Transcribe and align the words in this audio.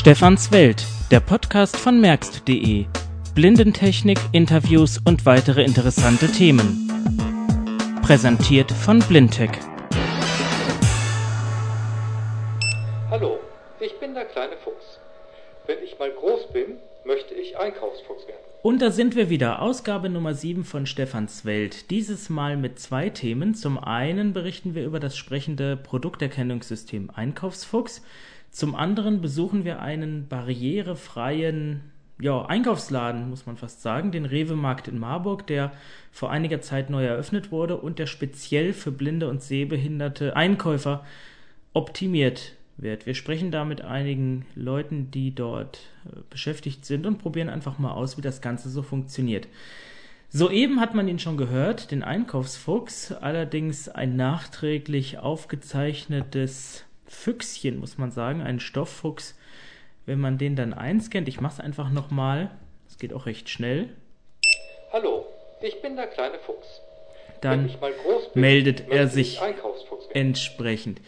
Stefans 0.00 0.50
Welt, 0.50 0.86
der 1.10 1.20
Podcast 1.20 1.76
von 1.76 2.00
merkst.de. 2.00 2.86
Blindentechnik, 3.34 4.18
Interviews 4.32 4.98
und 5.04 5.26
weitere 5.26 5.62
interessante 5.62 6.26
Themen. 6.28 6.88
Präsentiert 8.00 8.72
von 8.72 9.00
Blindtech. 9.00 9.50
Hallo, 13.10 13.40
ich 13.78 13.92
bin 14.00 14.14
der 14.14 14.24
kleine 14.24 14.56
Fuchs. 14.64 15.00
Wenn 15.66 15.84
ich 15.84 15.98
mal 15.98 16.10
groß 16.10 16.50
bin, 16.54 16.76
möchte 17.04 17.34
ich 17.34 17.58
Einkaufsfuchs 17.58 18.26
werden. 18.26 18.40
Und 18.62 18.80
da 18.80 18.90
sind 18.90 19.16
wir 19.16 19.28
wieder, 19.28 19.60
Ausgabe 19.60 20.08
Nummer 20.08 20.32
7 20.32 20.64
von 20.64 20.86
Stefans 20.86 21.44
Welt. 21.44 21.90
Dieses 21.90 22.30
Mal 22.30 22.56
mit 22.56 22.78
zwei 22.78 23.10
Themen. 23.10 23.54
Zum 23.54 23.78
einen 23.78 24.32
berichten 24.32 24.74
wir 24.74 24.84
über 24.86 24.98
das 24.98 25.18
sprechende 25.18 25.76
Produkterkennungssystem 25.76 27.10
Einkaufsfuchs. 27.10 28.00
Zum 28.50 28.74
anderen 28.74 29.20
besuchen 29.20 29.64
wir 29.64 29.80
einen 29.80 30.26
barrierefreien 30.28 31.82
ja, 32.20 32.44
Einkaufsladen, 32.44 33.30
muss 33.30 33.46
man 33.46 33.56
fast 33.56 33.82
sagen, 33.82 34.12
den 34.12 34.26
Rewe-Markt 34.26 34.88
in 34.88 34.98
Marburg, 34.98 35.46
der 35.46 35.72
vor 36.12 36.30
einiger 36.30 36.60
Zeit 36.60 36.90
neu 36.90 37.04
eröffnet 37.04 37.50
wurde 37.50 37.76
und 37.76 37.98
der 37.98 38.06
speziell 38.06 38.72
für 38.72 38.92
blinde 38.92 39.28
und 39.28 39.42
sehbehinderte 39.42 40.36
Einkäufer 40.36 41.04
optimiert 41.72 42.52
wird. 42.76 43.06
Wir 43.06 43.14
sprechen 43.14 43.50
da 43.50 43.64
mit 43.64 43.82
einigen 43.82 44.46
Leuten, 44.54 45.10
die 45.10 45.34
dort 45.34 45.80
äh, 46.06 46.20
beschäftigt 46.28 46.84
sind 46.84 47.06
und 47.06 47.18
probieren 47.18 47.48
einfach 47.48 47.78
mal 47.78 47.92
aus, 47.92 48.16
wie 48.16 48.22
das 48.22 48.40
Ganze 48.40 48.68
so 48.70 48.82
funktioniert. 48.82 49.48
Soeben 50.32 50.80
hat 50.80 50.94
man 50.94 51.08
ihn 51.08 51.18
schon 51.18 51.36
gehört, 51.36 51.90
den 51.90 52.04
Einkaufsfuchs, 52.04 53.12
allerdings 53.12 53.88
ein 53.88 54.14
nachträglich 54.16 55.18
aufgezeichnetes 55.18 56.84
Füchschen, 57.10 57.78
muss 57.78 57.98
man 57.98 58.12
sagen, 58.12 58.40
ein 58.40 58.60
Stofffuchs. 58.60 59.36
Wenn 60.06 60.20
man 60.20 60.38
den 60.38 60.56
dann 60.56 60.72
einscannt, 60.72 61.28
ich 61.28 61.40
mache 61.40 61.54
es 61.54 61.60
einfach 61.60 61.90
nochmal, 61.90 62.50
es 62.88 62.98
geht 62.98 63.12
auch 63.12 63.26
recht 63.26 63.50
schnell. 63.50 63.90
Hallo, 64.92 65.26
ich 65.60 65.82
bin 65.82 65.96
der 65.96 66.06
kleine 66.06 66.38
Fuchs. 66.38 66.80
Dann 67.40 67.66
bin, 67.66 67.76
meldet 68.34 68.88
er 68.88 69.08
sich 69.08 69.40
entsprechend. 70.14 71.00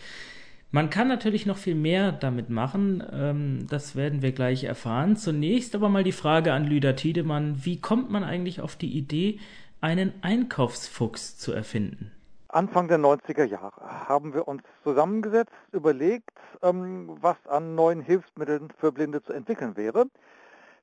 Man 0.70 0.90
kann 0.90 1.06
natürlich 1.06 1.46
noch 1.46 1.58
viel 1.58 1.74
mehr 1.74 2.12
damit 2.12 2.50
machen, 2.50 3.04
ähm, 3.12 3.66
das 3.68 3.94
werden 3.94 4.22
wir 4.22 4.32
gleich 4.32 4.64
erfahren. 4.64 5.16
Zunächst 5.16 5.74
aber 5.74 5.88
mal 5.88 6.04
die 6.04 6.12
Frage 6.12 6.52
an 6.52 6.66
Lüder 6.66 6.96
Tiedemann, 6.96 7.64
wie 7.64 7.80
kommt 7.80 8.10
man 8.10 8.24
eigentlich 8.24 8.60
auf 8.60 8.74
die 8.76 8.90
Idee, 8.90 9.38
einen 9.80 10.12
Einkaufsfuchs 10.22 11.38
zu 11.38 11.52
erfinden? 11.52 12.10
Anfang 12.52 12.86
der 12.86 12.98
90er 12.98 13.44
Jahre 13.44 14.08
haben 14.08 14.34
wir 14.34 14.46
uns 14.46 14.62
zusammengesetzt, 14.84 15.54
überlegt, 15.72 16.38
ähm, 16.62 17.16
was 17.22 17.38
an 17.48 17.74
neuen 17.74 18.02
Hilfsmitteln 18.02 18.68
für 18.78 18.92
Blinde 18.92 19.22
zu 19.22 19.32
entwickeln 19.32 19.74
wäre, 19.74 20.04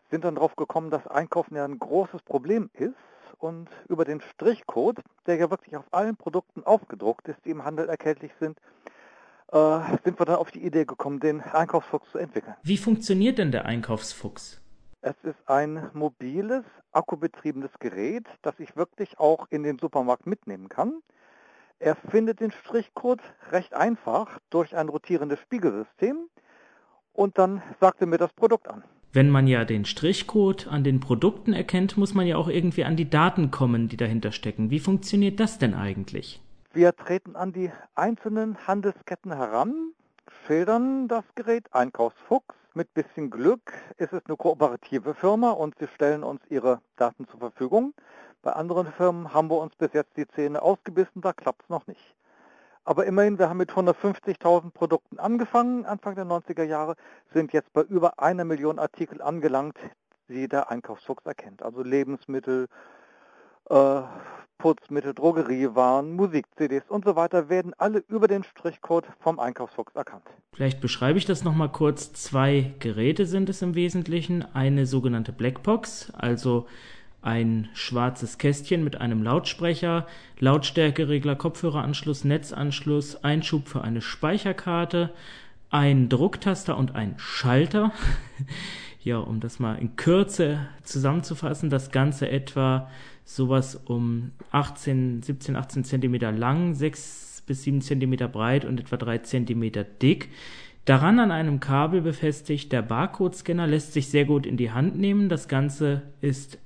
sind 0.09 0.23
dann 0.23 0.33
darauf 0.33 0.55
gekommen, 0.55 0.89
dass 0.89 1.05
Einkaufen 1.05 1.55
ja 1.55 1.65
ein 1.65 1.77
großes 1.77 2.23
Problem 2.23 2.71
ist 2.73 2.95
und 3.37 3.69
über 3.87 4.03
den 4.03 4.19
Strichcode, 4.19 4.97
der 5.27 5.35
ja 5.35 5.51
wirklich 5.51 5.77
auf 5.77 5.85
allen 5.91 6.17
Produkten 6.17 6.63
aufgedruckt 6.63 7.27
ist, 7.27 7.37
die 7.45 7.51
im 7.51 7.63
Handel 7.63 7.87
erkältlich 7.87 8.31
sind, 8.39 8.57
äh, 9.51 9.79
sind 10.03 10.19
wir 10.19 10.25
dann 10.25 10.37
auf 10.37 10.49
die 10.49 10.65
Idee 10.65 10.85
gekommen, 10.85 11.19
den 11.19 11.39
Einkaufsfuchs 11.41 12.09
zu 12.11 12.17
entwickeln. 12.17 12.55
Wie 12.63 12.77
funktioniert 12.77 13.37
denn 13.37 13.51
der 13.51 13.65
Einkaufsfuchs? 13.65 14.59
Es 15.01 15.15
ist 15.21 15.37
ein 15.45 15.91
mobiles, 15.93 16.63
akkubetriebenes 16.93 17.71
Gerät, 17.79 18.25
das 18.41 18.59
ich 18.59 18.75
wirklich 18.75 19.19
auch 19.19 19.45
in 19.51 19.61
den 19.61 19.77
Supermarkt 19.77 20.25
mitnehmen 20.25 20.67
kann. 20.67 21.03
Er 21.81 21.95
findet 21.95 22.41
den 22.41 22.51
Strichcode 22.51 23.21
recht 23.51 23.73
einfach 23.73 24.39
durch 24.49 24.75
ein 24.75 24.89
rotierendes 24.89 25.39
Spiegelsystem 25.39 26.27
und 27.13 27.37
dann 27.37 27.61
sagt 27.79 28.01
er 28.01 28.07
mir 28.07 28.17
das 28.17 28.33
Produkt 28.33 28.67
an. 28.67 28.83
Wenn 29.13 29.29
man 29.29 29.47
ja 29.47 29.63
den 29.63 29.85
Strichcode 29.85 30.67
an 30.67 30.83
den 30.83 30.99
Produkten 30.99 31.53
erkennt, 31.53 31.97
muss 31.97 32.13
man 32.13 32.27
ja 32.27 32.35
auch 32.35 32.49
irgendwie 32.49 32.83
an 32.83 32.97
die 32.97 33.09
Daten 33.09 33.49
kommen, 33.49 33.87
die 33.87 33.95
dahinter 33.95 34.33
stecken. 34.33 34.69
Wie 34.69 34.79
funktioniert 34.79 35.39
das 35.39 35.57
denn 35.57 35.73
eigentlich? 35.73 36.41
Wir 36.73 36.93
treten 36.93 37.37
an 37.37 37.53
die 37.53 37.71
einzelnen 37.95 38.67
Handelsketten 38.67 39.31
heran, 39.31 39.93
schildern 40.45 41.07
das 41.07 41.23
Gerät 41.33 41.73
Einkaufsfuchs. 41.73 42.55
Mit 42.75 42.93
bisschen 42.93 43.31
Glück 43.31 43.73
ist 43.97 44.13
es 44.13 44.21
eine 44.27 44.37
kooperative 44.37 45.15
Firma 45.15 45.51
und 45.51 45.75
sie 45.79 45.87
stellen 45.87 46.23
uns 46.23 46.41
ihre 46.49 46.81
Daten 46.97 47.27
zur 47.27 47.39
Verfügung. 47.39 47.93
Bei 48.41 48.53
anderen 48.53 48.87
Firmen 48.93 49.33
haben 49.33 49.49
wir 49.49 49.57
uns 49.57 49.75
bis 49.75 49.93
jetzt 49.93 50.15
die 50.15 50.27
Zähne 50.27 50.61
ausgebissen, 50.61 51.21
da 51.21 51.33
klappt 51.33 51.63
es 51.63 51.69
noch 51.69 51.87
nicht. 51.87 52.15
Aber 52.85 53.05
immerhin, 53.05 53.37
wir 53.37 53.49
haben 53.49 53.57
mit 53.57 53.71
150.000 53.71 54.71
Produkten 54.71 55.19
angefangen, 55.19 55.85
Anfang 55.85 56.15
der 56.15 56.25
90er 56.25 56.63
Jahre, 56.63 56.95
sind 57.33 57.53
jetzt 57.53 57.71
bei 57.73 57.81
über 57.81 58.19
einer 58.19 58.45
Million 58.45 58.79
Artikel 58.79 59.21
angelangt, 59.21 59.77
die 60.29 60.47
der 60.47 60.71
Einkaufsfuchs 60.71 61.25
erkennt. 61.25 61.61
Also 61.61 61.83
Lebensmittel, 61.83 62.67
äh, 63.69 64.01
Putzmittel, 64.57 65.13
Drogeriewaren, 65.13 66.13
Musik-CDs 66.15 66.83
und 66.89 67.05
so 67.05 67.15
weiter 67.15 67.47
werden 67.47 67.73
alle 67.77 68.03
über 68.07 68.27
den 68.27 68.43
Strichcode 68.43 69.05
vom 69.19 69.39
Einkaufsfuchs 69.39 69.95
erkannt. 69.95 70.25
Vielleicht 70.53 70.81
beschreibe 70.81 71.17
ich 71.17 71.25
das 71.25 71.43
nochmal 71.43 71.69
kurz. 71.71 72.11
Zwei 72.13 72.73
Geräte 72.79 73.25
sind 73.25 73.49
es 73.49 73.61
im 73.61 73.75
Wesentlichen. 73.75 74.45
Eine 74.53 74.85
sogenannte 74.85 75.31
Blackbox, 75.31 76.11
also 76.13 76.67
ein 77.21 77.67
schwarzes 77.73 78.37
Kästchen 78.37 78.83
mit 78.83 79.01
einem 79.01 79.23
Lautsprecher, 79.23 80.07
Lautstärkeregler, 80.39 81.35
Kopfhöreranschluss, 81.35 82.23
Netzanschluss, 82.23 83.23
Einschub 83.23 83.67
für 83.67 83.81
eine 83.81 84.01
Speicherkarte, 84.01 85.11
ein 85.69 86.09
Drucktaster 86.09 86.77
und 86.77 86.95
ein 86.95 87.15
Schalter. 87.17 87.91
ja, 89.03 89.17
um 89.17 89.39
das 89.39 89.59
mal 89.59 89.75
in 89.75 89.95
Kürze 89.95 90.67
zusammenzufassen, 90.83 91.69
das 91.69 91.91
Ganze 91.91 92.29
etwa 92.29 92.89
sowas 93.25 93.75
um 93.75 94.31
18, 94.51 95.21
17, 95.21 95.55
18 95.55 95.83
Zentimeter 95.83 96.31
lang, 96.31 96.73
6 96.73 97.43
bis 97.45 97.63
7 97.63 97.81
Zentimeter 97.81 98.27
breit 98.27 98.65
und 98.65 98.79
etwa 98.79 98.97
3 98.97 99.19
Zentimeter 99.19 99.83
dick. 99.83 100.29
Daran 100.85 101.19
an 101.19 101.31
einem 101.31 101.59
Kabel 101.59 102.01
befestigt 102.01 102.71
der 102.71 102.81
Barcode-Scanner 102.81 103.67
lässt 103.67 103.93
sich 103.93 104.07
sehr 104.07 104.25
gut 104.25 104.47
in 104.47 104.57
die 104.57 104.71
Hand 104.71 104.97
nehmen. 104.97 105.29
Das 105.29 105.47
Ganze 105.47 106.01
ist 106.21 106.57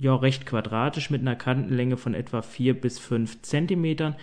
ja 0.00 0.14
recht 0.14 0.46
quadratisch 0.46 1.10
mit 1.10 1.20
einer 1.20 1.36
Kantenlänge 1.36 1.96
von 1.96 2.14
etwa 2.14 2.42
4 2.42 2.80
bis 2.80 2.98
5 2.98 3.42
Zentimetern. 3.42 4.16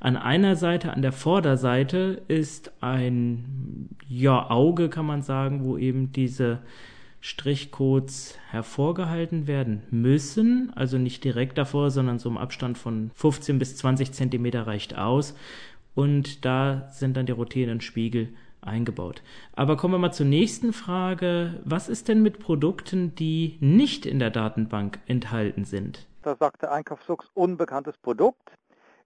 An 0.00 0.16
einer 0.16 0.56
Seite, 0.56 0.92
an 0.92 1.02
der 1.02 1.12
Vorderseite, 1.12 2.22
ist 2.28 2.72
ein 2.80 3.88
ja, 4.08 4.50
Auge, 4.50 4.88
kann 4.88 5.06
man 5.06 5.22
sagen, 5.22 5.64
wo 5.64 5.76
eben 5.76 6.12
diese 6.12 6.60
Strichcodes 7.20 8.38
hervorgehalten 8.50 9.46
werden 9.46 9.82
müssen, 9.90 10.72
also 10.76 10.98
nicht 10.98 11.24
direkt 11.24 11.58
davor, 11.58 11.90
sondern 11.90 12.18
so 12.18 12.28
im 12.28 12.38
Abstand 12.38 12.78
von 12.78 13.10
15 13.14 13.58
bis 13.58 13.76
20 13.76 14.12
Zentimeter 14.12 14.66
reicht 14.66 14.96
aus. 14.96 15.34
Und 15.94 16.44
da 16.44 16.88
sind 16.92 17.16
dann 17.16 17.26
die 17.26 17.32
rotierenden 17.32 17.80
Spiegel 17.80 18.28
eingebaut. 18.60 19.22
Aber 19.54 19.76
kommen 19.76 19.94
wir 19.94 19.98
mal 19.98 20.12
zur 20.12 20.26
nächsten 20.26 20.72
Frage. 20.72 21.60
Was 21.64 21.88
ist 21.88 22.08
denn 22.08 22.22
mit 22.22 22.38
Produkten, 22.38 23.14
die 23.14 23.58
nicht 23.60 24.06
in 24.06 24.18
der 24.18 24.30
Datenbank 24.30 24.98
enthalten 25.06 25.64
sind? 25.64 26.06
Da 26.22 26.36
sagt 26.36 26.62
der 26.62 26.72
Einkaufsfuchs 26.72 27.30
unbekanntes 27.34 27.96
Produkt. 27.98 28.52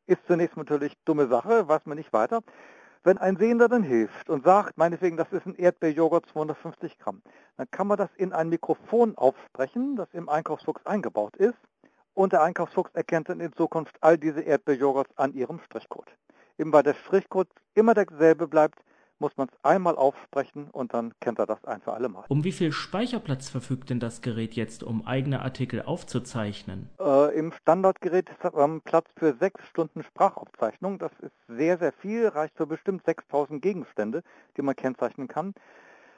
Ist 0.06 0.26
zunächst 0.26 0.56
natürlich 0.56 0.94
dumme 1.04 1.28
Sache, 1.28 1.68
weiß 1.68 1.86
man 1.86 1.96
nicht 1.96 2.12
weiter. 2.12 2.42
Wenn 3.04 3.18
ein 3.18 3.36
Sehender 3.36 3.68
dann 3.68 3.82
hilft 3.82 4.30
und 4.30 4.44
sagt, 4.44 4.78
meinetwegen, 4.78 5.16
das 5.16 5.32
ist 5.32 5.44
ein 5.44 5.56
Erdbeerjoghurt 5.56 6.26
250 6.26 6.98
Gramm, 6.98 7.20
dann 7.56 7.68
kann 7.70 7.88
man 7.88 7.98
das 7.98 8.10
in 8.16 8.32
ein 8.32 8.48
Mikrofon 8.48 9.16
aufsprechen, 9.16 9.96
das 9.96 10.08
im 10.12 10.28
Einkaufsfuchs 10.28 10.86
eingebaut 10.86 11.36
ist. 11.36 11.58
Und 12.14 12.32
der 12.32 12.42
Einkaufsfuchs 12.42 12.94
erkennt 12.94 13.28
dann 13.28 13.40
in 13.40 13.52
Zukunft 13.54 13.96
all 14.02 14.18
diese 14.18 14.42
Erdbeerjoghurts 14.42 15.16
an 15.16 15.34
ihrem 15.34 15.58
Strichcode. 15.60 16.12
Eben 16.58 16.72
weil 16.72 16.84
der 16.84 16.94
Strichcode 16.94 17.48
immer 17.74 17.94
derselbe 17.94 18.46
bleibt, 18.46 18.78
muss 19.22 19.36
man 19.36 19.48
es 19.48 19.64
einmal 19.64 19.94
aufsprechen 19.96 20.68
und 20.72 20.92
dann 20.92 21.14
kennt 21.20 21.38
er 21.38 21.46
das 21.46 21.64
ein 21.64 21.80
für 21.80 21.92
alle 21.92 22.08
Mal. 22.08 22.24
Um 22.28 22.42
wie 22.42 22.52
viel 22.52 22.72
Speicherplatz 22.72 23.48
verfügt 23.48 23.88
denn 23.88 24.00
das 24.00 24.20
Gerät 24.20 24.54
jetzt, 24.54 24.82
um 24.82 25.06
eigene 25.06 25.40
Artikel 25.42 25.80
aufzuzeichnen? 25.80 26.90
Äh, 27.00 27.38
Im 27.38 27.52
Standardgerät 27.52 28.28
ist 28.28 28.52
ähm, 28.54 28.82
Platz 28.84 29.06
für 29.16 29.34
sechs 29.38 29.64
Stunden 29.68 30.02
Sprachaufzeichnung. 30.02 30.98
Das 30.98 31.12
ist 31.20 31.32
sehr, 31.48 31.78
sehr 31.78 31.92
viel, 31.92 32.26
reicht 32.26 32.56
für 32.56 32.66
bestimmt 32.66 33.04
6000 33.06 33.62
Gegenstände, 33.62 34.24
die 34.56 34.62
man 34.62 34.74
kennzeichnen 34.74 35.28
kann. 35.28 35.54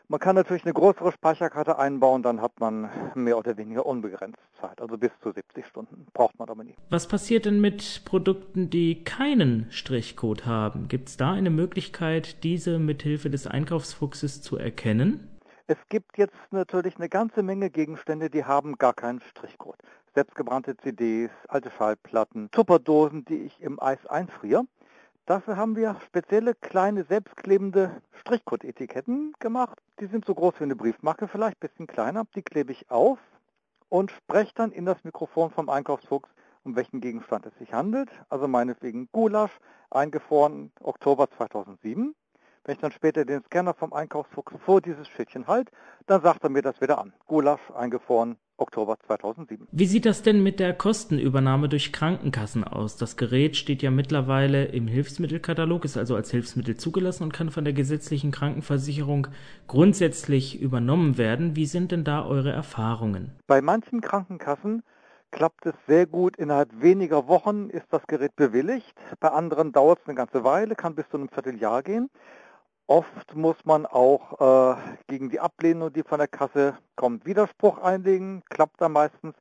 Man 0.08 0.20
kann 0.20 0.36
natürlich 0.36 0.64
eine 0.64 0.74
größere 0.74 1.12
Speicherkarte 1.12 1.78
einbauen, 1.78 2.22
dann 2.22 2.42
hat 2.42 2.60
man 2.60 2.90
mehr 3.14 3.38
oder 3.38 3.56
weniger 3.56 3.86
unbegrenzt 3.86 4.38
Zeit, 4.60 4.78
also 4.80 4.98
bis 4.98 5.10
zu 5.22 5.32
70 5.32 5.66
Stunden. 5.66 6.06
Braucht 6.12 6.38
man 6.38 6.48
aber 6.50 6.62
nie. 6.62 6.74
Was 6.90 7.08
passiert 7.08 7.46
denn 7.46 7.60
mit 7.60 8.02
Produkten, 8.04 8.68
die 8.68 9.02
keinen 9.02 9.66
Strichcode 9.70 10.44
haben? 10.44 10.88
Gibt 10.88 11.08
es 11.08 11.16
da 11.16 11.32
eine 11.32 11.48
Möglichkeit, 11.48 12.44
diese 12.44 12.78
mithilfe 12.78 13.30
des 13.30 13.46
Einkaufsfuchses 13.46 14.42
zu 14.42 14.58
erkennen? 14.58 15.30
Es 15.66 15.78
gibt 15.88 16.18
jetzt 16.18 16.36
natürlich 16.50 16.96
eine 16.96 17.08
ganze 17.08 17.42
Menge 17.42 17.70
Gegenstände, 17.70 18.28
die 18.28 18.44
haben 18.44 18.76
gar 18.76 18.92
keinen 18.92 19.22
Strichcode. 19.22 19.78
Selbstgebrannte 20.14 20.76
CDs, 20.76 21.30
alte 21.48 21.70
Schallplatten, 21.70 22.50
Tupperdosen, 22.50 23.24
die 23.24 23.38
ich 23.38 23.58
im 23.62 23.80
Eis 23.80 24.04
einfriere. 24.06 24.64
Dafür 25.26 25.56
haben 25.56 25.74
wir 25.74 25.96
spezielle 26.04 26.54
kleine 26.54 27.04
selbstklebende 27.04 28.02
Strichcode-Etiketten 28.20 29.32
gemacht. 29.38 29.80
Die 29.98 30.04
sind 30.04 30.26
so 30.26 30.34
groß 30.34 30.56
wie 30.58 30.64
eine 30.64 30.76
Briefmarke, 30.76 31.28
vielleicht 31.28 31.56
ein 31.56 31.68
bisschen 31.68 31.86
kleiner. 31.86 32.24
Die 32.34 32.42
klebe 32.42 32.72
ich 32.72 32.90
auf 32.90 33.18
und 33.88 34.10
spreche 34.10 34.52
dann 34.54 34.70
in 34.70 34.84
das 34.84 35.02
Mikrofon 35.02 35.50
vom 35.50 35.70
Einkaufsfuchs, 35.70 36.28
um 36.62 36.76
welchen 36.76 37.00
Gegenstand 37.00 37.46
es 37.46 37.56
sich 37.56 37.72
handelt. 37.72 38.10
Also 38.28 38.48
meinetwegen 38.48 39.08
Gulasch, 39.12 39.58
eingefroren 39.88 40.72
Oktober 40.80 41.30
2007. 41.30 42.14
Wenn 42.64 42.74
ich 42.74 42.80
dann 42.80 42.92
später 42.92 43.24
den 43.24 43.42
Scanner 43.44 43.72
vom 43.72 43.94
Einkaufsfuchs 43.94 44.52
vor 44.66 44.82
dieses 44.82 45.08
Schildchen 45.08 45.46
halte, 45.46 45.72
dann 46.06 46.20
sagt 46.20 46.44
er 46.44 46.50
mir 46.50 46.62
das 46.62 46.82
wieder 46.82 46.98
an. 46.98 47.14
Gulasch, 47.26 47.70
eingefroren 47.74 48.36
Oktober 48.56 48.96
2007. 49.06 49.66
Wie 49.72 49.86
sieht 49.86 50.06
das 50.06 50.22
denn 50.22 50.42
mit 50.42 50.60
der 50.60 50.74
Kostenübernahme 50.74 51.68
durch 51.68 51.92
Krankenkassen 51.92 52.64
aus? 52.64 52.96
Das 52.96 53.16
Gerät 53.16 53.56
steht 53.56 53.82
ja 53.82 53.90
mittlerweile 53.90 54.66
im 54.66 54.86
Hilfsmittelkatalog, 54.86 55.84
ist 55.84 55.96
also 55.96 56.14
als 56.14 56.30
Hilfsmittel 56.30 56.76
zugelassen 56.76 57.24
und 57.24 57.32
kann 57.32 57.50
von 57.50 57.64
der 57.64 57.72
gesetzlichen 57.72 58.30
Krankenversicherung 58.30 59.26
grundsätzlich 59.66 60.60
übernommen 60.60 61.18
werden. 61.18 61.56
Wie 61.56 61.66
sind 61.66 61.92
denn 61.92 62.04
da 62.04 62.24
eure 62.24 62.52
Erfahrungen? 62.52 63.32
Bei 63.46 63.60
manchen 63.60 64.00
Krankenkassen 64.00 64.82
klappt 65.32 65.66
es 65.66 65.74
sehr 65.88 66.06
gut. 66.06 66.36
Innerhalb 66.36 66.80
weniger 66.80 67.26
Wochen 67.26 67.68
ist 67.70 67.86
das 67.90 68.06
Gerät 68.06 68.36
bewilligt. 68.36 68.94
Bei 69.18 69.30
anderen 69.30 69.72
dauert 69.72 69.98
es 70.00 70.06
eine 70.06 70.14
ganze 70.14 70.44
Weile, 70.44 70.76
kann 70.76 70.94
bis 70.94 71.08
zu 71.08 71.16
einem 71.16 71.28
Vierteljahr 71.28 71.82
gehen. 71.82 72.08
Oft 72.86 73.34
muss 73.34 73.56
man 73.64 73.86
auch 73.86 74.76
äh, 74.76 74.76
gegen 75.08 75.30
die 75.30 75.40
Ablehnung, 75.40 75.92
die 75.92 76.02
von 76.02 76.18
der 76.18 76.28
Kasse 76.28 76.76
kommt, 76.96 77.24
Widerspruch 77.24 77.78
einlegen, 77.78 78.42
klappt 78.50 78.80
da 78.80 78.88
meistens. 78.88 79.34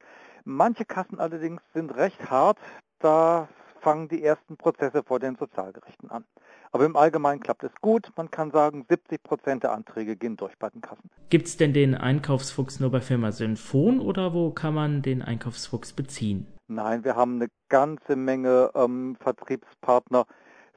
Manche 0.46 0.86
Kassen 0.86 1.20
allerdings 1.20 1.62
sind 1.74 1.96
recht 1.96 2.30
hart, 2.30 2.58
da 3.00 3.50
fangen 3.82 4.08
die 4.08 4.24
ersten 4.24 4.56
Prozesse 4.56 5.04
vor 5.04 5.20
den 5.20 5.36
Sozialgerichten 5.36 6.10
an. 6.10 6.24
Aber 6.72 6.86
im 6.86 6.96
Allgemeinen 6.96 7.40
klappt 7.42 7.64
es 7.64 7.72
gut. 7.82 8.12
Man 8.16 8.32
kann 8.32 8.50
sagen, 8.50 8.86
70 8.90 9.22
Prozent 9.22 9.64
der 9.64 9.74
Anträge 9.74 10.16
gehen 10.16 10.38
durch 10.38 10.58
bei 10.58 10.70
den 10.70 10.82
Kassen. 10.82 11.10
Gibt 11.30 11.48
es 11.48 11.58
denn 11.58 11.74
den 11.74 11.94
Einkaufsfuchs 11.94 12.80
nur 12.80 12.92
bei 12.92 13.02
Firma 13.02 13.32
Synfon 13.32 14.00
oder 14.00 14.34
wo 14.34 14.52
kann 14.52 14.74
man 14.74 15.02
den 15.02 15.22
Einkaufsfuchs 15.22 15.94
beziehen? 15.94 16.48
Nein, 16.68 17.04
wir 17.04 17.16
haben 17.16 17.36
eine 17.36 17.50
ganze 17.70 18.16
Menge 18.16 18.72
ähm, 18.74 19.18
Vertriebspartner, 19.20 20.26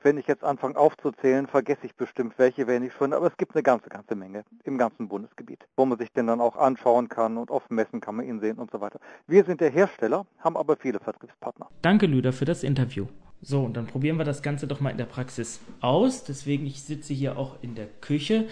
wenn 0.06 0.18
ich 0.18 0.28
jetzt 0.28 0.44
anfange 0.44 0.76
aufzuzählen, 0.76 1.48
vergesse 1.48 1.84
ich 1.84 1.96
bestimmt 1.96 2.34
welche, 2.38 2.68
wenn 2.68 2.84
ich 2.84 2.92
schon, 2.92 3.12
aber 3.12 3.26
es 3.26 3.36
gibt 3.36 3.56
eine 3.56 3.64
ganze, 3.64 3.88
ganze 3.88 4.14
Menge 4.14 4.44
im 4.62 4.78
ganzen 4.78 5.08
Bundesgebiet, 5.08 5.66
wo 5.76 5.84
man 5.84 5.98
sich 5.98 6.12
den 6.12 6.28
dann 6.28 6.40
auch 6.40 6.54
anschauen 6.54 7.08
kann 7.08 7.36
und 7.36 7.50
auf 7.50 7.68
Messen 7.70 8.00
kann 8.00 8.14
man 8.14 8.24
ihn 8.24 8.38
sehen 8.38 8.58
und 8.58 8.70
so 8.70 8.80
weiter. 8.80 9.00
Wir 9.26 9.42
sind 9.42 9.60
der 9.60 9.70
Hersteller, 9.70 10.24
haben 10.38 10.56
aber 10.56 10.76
viele 10.76 11.00
Vertriebspartner. 11.00 11.66
Danke, 11.82 12.06
Lüder, 12.06 12.32
für 12.32 12.44
das 12.44 12.62
Interview. 12.62 13.06
So, 13.42 13.64
und 13.64 13.76
dann 13.76 13.88
probieren 13.88 14.16
wir 14.16 14.24
das 14.24 14.42
Ganze 14.42 14.68
doch 14.68 14.78
mal 14.78 14.90
in 14.90 14.96
der 14.96 15.06
Praxis 15.06 15.58
aus. 15.80 16.22
Deswegen, 16.22 16.66
ich 16.66 16.84
sitze 16.84 17.12
hier 17.12 17.36
auch 17.36 17.56
in 17.60 17.74
der 17.74 17.88
Küche, 18.00 18.46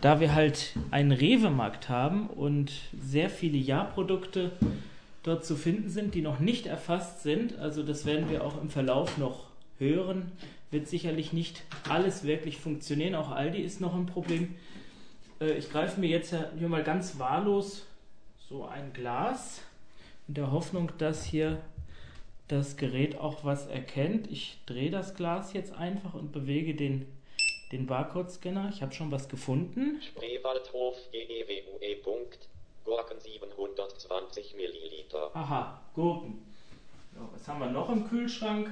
da 0.00 0.20
wir 0.20 0.32
halt 0.32 0.76
einen 0.92 1.10
Rewe-Markt 1.10 1.88
haben 1.88 2.28
und 2.28 2.70
sehr 3.02 3.30
viele 3.30 3.58
Ja-Produkte 3.58 4.52
dort 5.24 5.44
zu 5.44 5.56
finden 5.56 5.88
sind, 5.88 6.14
die 6.14 6.22
noch 6.22 6.38
nicht 6.38 6.66
erfasst 6.66 7.24
sind. 7.24 7.58
Also 7.58 7.82
das 7.82 8.06
werden 8.06 8.30
wir 8.30 8.44
auch 8.44 8.62
im 8.62 8.70
Verlauf 8.70 9.18
noch 9.18 9.50
hören, 9.80 10.30
wird 10.70 10.88
sicherlich 10.88 11.32
nicht 11.32 11.62
alles 11.88 12.24
wirklich 12.24 12.58
funktionieren. 12.58 13.14
Auch 13.14 13.30
Aldi 13.30 13.60
ist 13.60 13.80
noch 13.80 13.94
ein 13.94 14.06
Problem. 14.06 14.56
Äh, 15.40 15.52
ich 15.52 15.70
greife 15.70 16.00
mir 16.00 16.08
jetzt 16.08 16.34
hier 16.58 16.68
mal 16.68 16.84
ganz 16.84 17.18
wahllos 17.18 17.86
so 18.48 18.64
ein 18.64 18.92
Glas 18.92 19.62
in 20.28 20.34
der 20.34 20.50
Hoffnung, 20.50 20.92
dass 20.98 21.24
hier 21.24 21.60
das 22.48 22.76
Gerät 22.76 23.18
auch 23.18 23.44
was 23.44 23.66
erkennt. 23.68 24.30
Ich 24.30 24.58
drehe 24.66 24.90
das 24.90 25.14
Glas 25.14 25.52
jetzt 25.52 25.72
einfach 25.72 26.14
und 26.14 26.32
bewege 26.32 26.74
den, 26.74 27.06
den 27.70 27.86
Barcode-Scanner. 27.86 28.70
Ich 28.72 28.82
habe 28.82 28.92
schon 28.92 29.10
was 29.12 29.28
gefunden. 29.28 30.00
Spreewaldhof 30.02 30.96
GEWUE. 31.12 32.26
Gurken 32.84 33.20
720 33.20 34.56
Milliliter. 34.56 35.30
Aha, 35.34 35.80
Gurken. 35.94 36.42
Was 37.32 37.46
haben 37.46 37.60
wir 37.60 37.70
noch 37.70 37.88
im 37.90 38.08
Kühlschrank? 38.08 38.70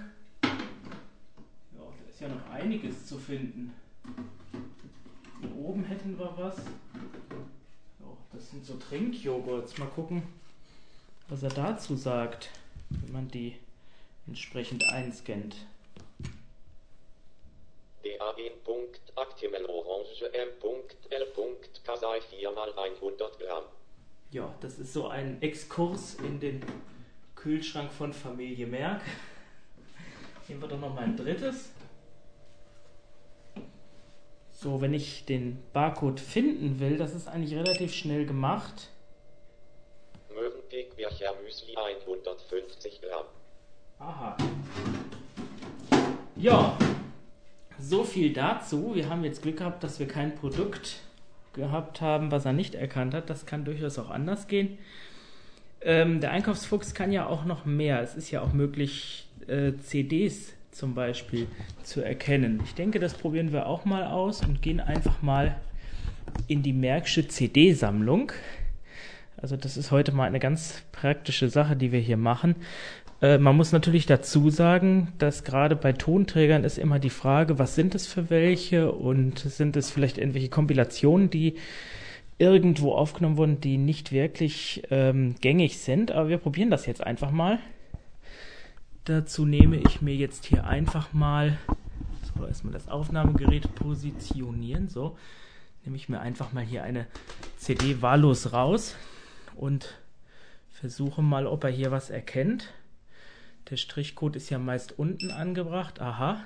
Ist 2.19 2.23
ja 2.23 2.35
noch 2.35 2.51
einiges 2.51 3.07
zu 3.07 3.17
finden. 3.17 3.73
Hier 5.41 5.57
oben 5.57 5.85
hätten 5.85 6.19
wir 6.19 6.33
was. 6.37 6.57
Oh, 8.01 8.17
das 8.33 8.51
sind 8.51 8.67
so 8.67 8.75
Trinkjoghurts. 8.75 9.79
Mal 9.79 9.87
gucken, 9.87 10.25
was 11.29 11.45
er 11.45 11.51
dazu 11.51 11.95
sagt, 11.95 12.51
wenn 12.91 13.13
man 13.13 13.29
die 13.29 13.55
entsprechend 14.27 14.83
einscannt. 14.83 15.65
DAE.Actimel 18.03 19.67
Orange 19.67 20.25
M.L. 20.33 21.27
Kasai 21.85 22.21
4 22.21 22.51
mal 22.51 22.73
100 22.77 23.39
Gramm. 23.39 23.65
Ja, 24.33 24.53
das 24.61 24.81
ist 24.81 24.93
so 24.93 25.07
ein 25.07 25.41
Exkurs 25.41 26.17
in 26.17 26.41
den 26.41 26.65
Kühlschrank 27.37 27.93
von 27.93 28.13
Familie 28.13 28.67
Merck. 28.67 29.03
Nehmen 30.49 30.61
wir 30.61 30.69
doch 30.69 30.81
noch 30.81 30.93
mal 30.93 31.05
ein 31.05 31.17
drittes. 31.17 31.71
So, 34.61 34.81
wenn 34.81 34.93
ich 34.93 35.25
den 35.25 35.57
Barcode 35.73 36.19
finden 36.19 36.81
will, 36.81 36.97
das 36.97 37.15
ist 37.15 37.29
eigentlich 37.29 37.55
relativ 37.55 37.95
schnell 37.95 38.27
gemacht. 38.27 38.91
Mövenpick 40.35 40.97
Bircher 40.97 41.33
Müsli 41.45 41.77
150 41.77 43.01
Gramm. 43.01 43.27
Aha. 44.01 44.37
Ja, 46.35 46.77
so 47.79 48.03
viel 48.03 48.33
dazu. 48.33 48.97
Wir 48.97 49.09
haben 49.09 49.23
jetzt 49.23 49.43
Glück 49.43 49.59
gehabt, 49.59 49.85
dass 49.85 50.01
wir 50.01 50.09
kein 50.09 50.35
Produkt 50.35 51.03
gehabt 51.53 52.01
haben, 52.01 52.33
was 52.33 52.45
er 52.45 52.53
nicht 52.53 52.75
erkannt 52.75 53.15
hat. 53.15 53.31
Das 53.31 53.47
kann 53.47 53.65
durchaus 53.65 53.97
auch 53.97 54.11
anders 54.11 54.49
gehen. 54.49 54.77
Ähm, 55.83 56.21
der 56.21 56.33
Einkaufsfuchs 56.33 56.95
kann 56.95 57.13
ja 57.13 57.29
auch 57.29 57.45
noch 57.45 57.65
mehr. 57.65 58.03
Es 58.03 58.17
ist 58.17 58.33
ja 58.33 58.43
auch 58.43 58.53
möglich, 58.53 59.29
äh, 59.47 59.75
CDs 59.77 60.58
zum 60.79 60.95
Beispiel 60.95 61.49
zu 61.83 62.03
erkennen. 62.03 62.61
Ich 62.65 62.75
denke, 62.75 63.01
das 63.01 63.15
probieren 63.15 63.53
wir 63.53 63.67
auch 63.67 63.85
mal 63.85 64.05
aus 64.05 64.45
und 64.45 64.63
gehen 64.63 64.79
einfach 64.79 65.23
mal 65.23 65.57
in 66.47 66.63
die 66.63 66.73
Märksche 66.73 67.27
CD-Sammlung. 67.27 68.31
Also 69.37 69.57
das 69.57 69.77
ist 69.77 69.91
heute 69.91 70.13
mal 70.13 70.27
eine 70.27 70.39
ganz 70.39 70.83
praktische 70.93 71.49
Sache, 71.49 71.75
die 71.75 71.91
wir 71.91 71.99
hier 71.99 72.17
machen. 72.17 72.55
Äh, 73.21 73.39
man 73.39 73.57
muss 73.57 73.73
natürlich 73.73 74.07
dazu 74.07 74.51
sagen, 74.51 75.09
dass 75.19 75.43
gerade 75.43 75.75
bei 75.75 75.93
Tonträgern 75.93 76.63
ist 76.63 76.79
immer 76.79 77.01
die 77.01 77.11
Frage, 77.11 77.59
was 77.59 77.75
sind 77.75 77.97
es 77.97 78.07
für 78.07 78.31
welche 78.31 78.93
und 78.93 79.41
sind 79.41 79.77
es 79.77 79.91
vielleicht 79.91 80.17
irgendwelche 80.17 80.49
Kompilationen, 80.49 81.29
die 81.29 81.57
irgendwo 82.39 82.93
aufgenommen 82.93 83.37
wurden, 83.37 83.61
die 83.61 83.79
nicht 83.79 84.13
wirklich 84.13 84.85
ähm, 84.93 85.35
gängig 85.41 85.79
sind. 85.79 86.13
Aber 86.13 86.29
wir 86.29 86.39
probieren 86.39 86.71
das 86.71 86.87
jetzt 86.87 87.03
einfach 87.03 87.33
mal. 87.33 87.59
Dazu 89.09 89.47
nehme 89.47 89.79
ich 89.79 90.03
mir 90.03 90.15
jetzt 90.15 90.45
hier 90.45 90.67
einfach 90.67 91.15
mal, 91.15 91.57
so 92.37 92.45
erstmal 92.45 92.75
das 92.75 92.89
Aufnahmegerät 92.89 93.75
positionieren, 93.75 94.91
so, 94.91 95.17
nehme 95.83 95.97
ich 95.97 96.11
mir 96.11 96.21
einfach 96.21 96.53
mal 96.53 96.63
hier 96.63 96.83
eine 96.83 97.07
CD 97.57 98.03
wahllos 98.03 98.53
raus 98.53 98.97
und 99.55 99.99
versuche 100.69 101.23
mal, 101.23 101.47
ob 101.47 101.65
er 101.65 101.71
hier 101.71 101.91
was 101.91 102.11
erkennt. 102.11 102.75
Der 103.71 103.79
Strichcode 103.79 104.37
ist 104.37 104.51
ja 104.51 104.59
meist 104.59 104.99
unten 104.99 105.31
angebracht. 105.31 106.03
Aha. 106.03 106.45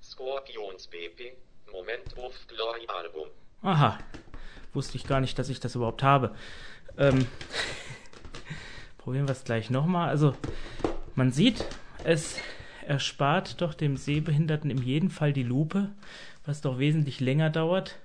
Scorpions 0.00 0.86
BP, 0.86 1.32
Moment 1.72 2.16
of 2.16 2.34
Glory 2.46 2.86
Album. 2.86 3.26
Aha. 3.62 3.98
Wusste 4.74 4.96
ich 4.96 5.08
gar 5.08 5.20
nicht, 5.20 5.36
dass 5.40 5.48
ich 5.48 5.58
das 5.58 5.74
überhaupt 5.74 6.04
habe. 6.04 6.36
Ähm, 6.96 7.26
probieren 8.98 9.26
wir 9.26 9.32
es 9.32 9.42
gleich 9.42 9.70
nochmal. 9.70 10.08
Also, 10.08 10.36
man 11.14 11.32
sieht, 11.32 11.64
es 12.04 12.38
erspart 12.86 13.60
doch 13.60 13.74
dem 13.74 13.96
Sehbehinderten 13.96 14.70
in 14.70 14.82
jedem 14.82 15.10
Fall 15.10 15.32
die 15.32 15.42
Lupe, 15.42 15.90
was 16.44 16.60
doch 16.60 16.78
wesentlich 16.78 17.20
länger 17.20 17.50
dauert. 17.50 17.98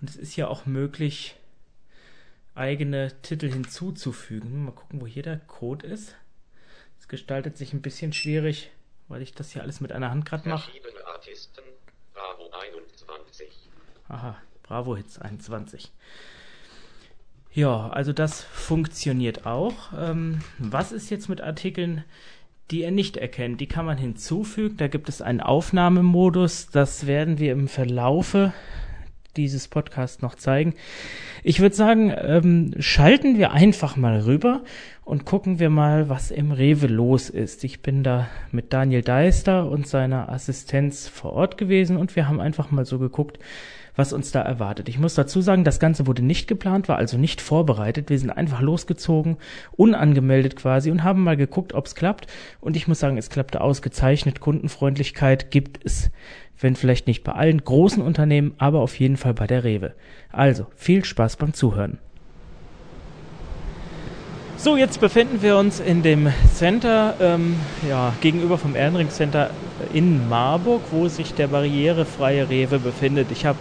Und 0.00 0.10
es 0.10 0.16
ist 0.16 0.36
ja 0.36 0.48
auch 0.48 0.66
möglich, 0.66 1.36
eigene 2.54 3.12
Titel 3.22 3.50
hinzuzufügen. 3.50 4.64
Mal 4.64 4.72
gucken, 4.72 5.00
wo 5.00 5.06
hier 5.06 5.22
der 5.22 5.38
Code 5.38 5.86
ist. 5.86 6.16
Es 6.98 7.08
gestaltet 7.08 7.56
sich 7.56 7.72
ein 7.72 7.82
bisschen 7.82 8.12
schwierig, 8.12 8.70
weil 9.08 9.22
ich 9.22 9.34
das 9.34 9.52
hier 9.52 9.62
alles 9.62 9.80
mit 9.80 9.92
einer 9.92 10.10
Hand 10.10 10.24
gerade 10.24 10.48
mache. 10.48 10.70
Bravo 12.14 12.50
21. 12.52 13.48
Aha, 14.08 14.36
Bravo 14.62 14.96
Hits 14.96 15.18
21. 15.18 15.92
Ja, 17.54 17.88
also 17.90 18.12
das 18.12 18.42
funktioniert 18.42 19.46
auch. 19.46 19.92
Ähm, 19.96 20.40
was 20.58 20.90
ist 20.90 21.08
jetzt 21.08 21.28
mit 21.28 21.40
Artikeln, 21.40 22.02
die 22.72 22.82
er 22.82 22.90
nicht 22.90 23.16
erkennt? 23.16 23.60
Die 23.60 23.68
kann 23.68 23.86
man 23.86 23.96
hinzufügen. 23.96 24.76
Da 24.76 24.88
gibt 24.88 25.08
es 25.08 25.22
einen 25.22 25.40
Aufnahmemodus. 25.40 26.70
Das 26.72 27.06
werden 27.06 27.38
wir 27.38 27.52
im 27.52 27.68
Verlaufe 27.68 28.52
dieses 29.36 29.68
Podcast 29.68 30.20
noch 30.20 30.34
zeigen. 30.34 30.74
Ich 31.44 31.60
würde 31.60 31.76
sagen, 31.76 32.12
ähm, 32.16 32.74
schalten 32.80 33.38
wir 33.38 33.52
einfach 33.52 33.96
mal 33.96 34.20
rüber 34.20 34.62
und 35.04 35.24
gucken 35.24 35.60
wir 35.60 35.70
mal, 35.70 36.08
was 36.08 36.32
im 36.32 36.50
Rewe 36.50 36.88
los 36.88 37.30
ist. 37.30 37.62
Ich 37.62 37.82
bin 37.82 38.02
da 38.02 38.28
mit 38.50 38.72
Daniel 38.72 39.02
Deister 39.02 39.70
und 39.70 39.86
seiner 39.86 40.28
Assistenz 40.28 41.06
vor 41.06 41.32
Ort 41.34 41.56
gewesen 41.56 41.96
und 41.98 42.16
wir 42.16 42.26
haben 42.28 42.40
einfach 42.40 42.72
mal 42.72 42.84
so 42.84 42.98
geguckt, 42.98 43.38
was 43.96 44.12
uns 44.12 44.32
da 44.32 44.40
erwartet. 44.40 44.88
Ich 44.88 44.98
muss 44.98 45.14
dazu 45.14 45.40
sagen, 45.40 45.64
das 45.64 45.78
Ganze 45.78 46.06
wurde 46.06 46.22
nicht 46.22 46.48
geplant, 46.48 46.88
war 46.88 46.96
also 46.96 47.16
nicht 47.16 47.40
vorbereitet. 47.40 48.10
Wir 48.10 48.18
sind 48.18 48.30
einfach 48.30 48.60
losgezogen, 48.60 49.36
unangemeldet 49.72 50.56
quasi 50.56 50.90
und 50.90 51.04
haben 51.04 51.22
mal 51.22 51.36
geguckt, 51.36 51.74
ob 51.74 51.86
es 51.86 51.94
klappt. 51.94 52.26
Und 52.60 52.76
ich 52.76 52.88
muss 52.88 52.98
sagen, 52.98 53.16
es 53.16 53.30
klappte 53.30 53.60
ausgezeichnet. 53.60 54.40
Kundenfreundlichkeit 54.40 55.50
gibt 55.50 55.84
es, 55.84 56.10
wenn 56.58 56.76
vielleicht 56.76 57.06
nicht 57.06 57.24
bei 57.24 57.32
allen 57.32 57.62
großen 57.62 58.02
Unternehmen, 58.02 58.54
aber 58.58 58.80
auf 58.80 58.98
jeden 58.98 59.16
Fall 59.16 59.34
bei 59.34 59.46
der 59.46 59.64
Rewe. 59.64 59.94
Also, 60.32 60.66
viel 60.74 61.04
Spaß 61.04 61.36
beim 61.36 61.52
Zuhören. 61.52 61.98
So, 64.56 64.76
jetzt 64.76 65.00
befinden 65.00 65.42
wir 65.42 65.58
uns 65.58 65.78
in 65.78 66.02
dem 66.02 66.32
Center, 66.54 67.14
ähm, 67.20 67.56
ja, 67.86 68.14
gegenüber 68.22 68.56
vom 68.56 68.76
Ehrenring 68.76 69.10
Center 69.10 69.50
in 69.92 70.26
Marburg, 70.28 70.80
wo 70.90 71.08
sich 71.08 71.34
der 71.34 71.48
barrierefreie 71.48 72.48
Rewe 72.48 72.78
befindet. 72.78 73.30
Ich 73.30 73.44
habe 73.44 73.58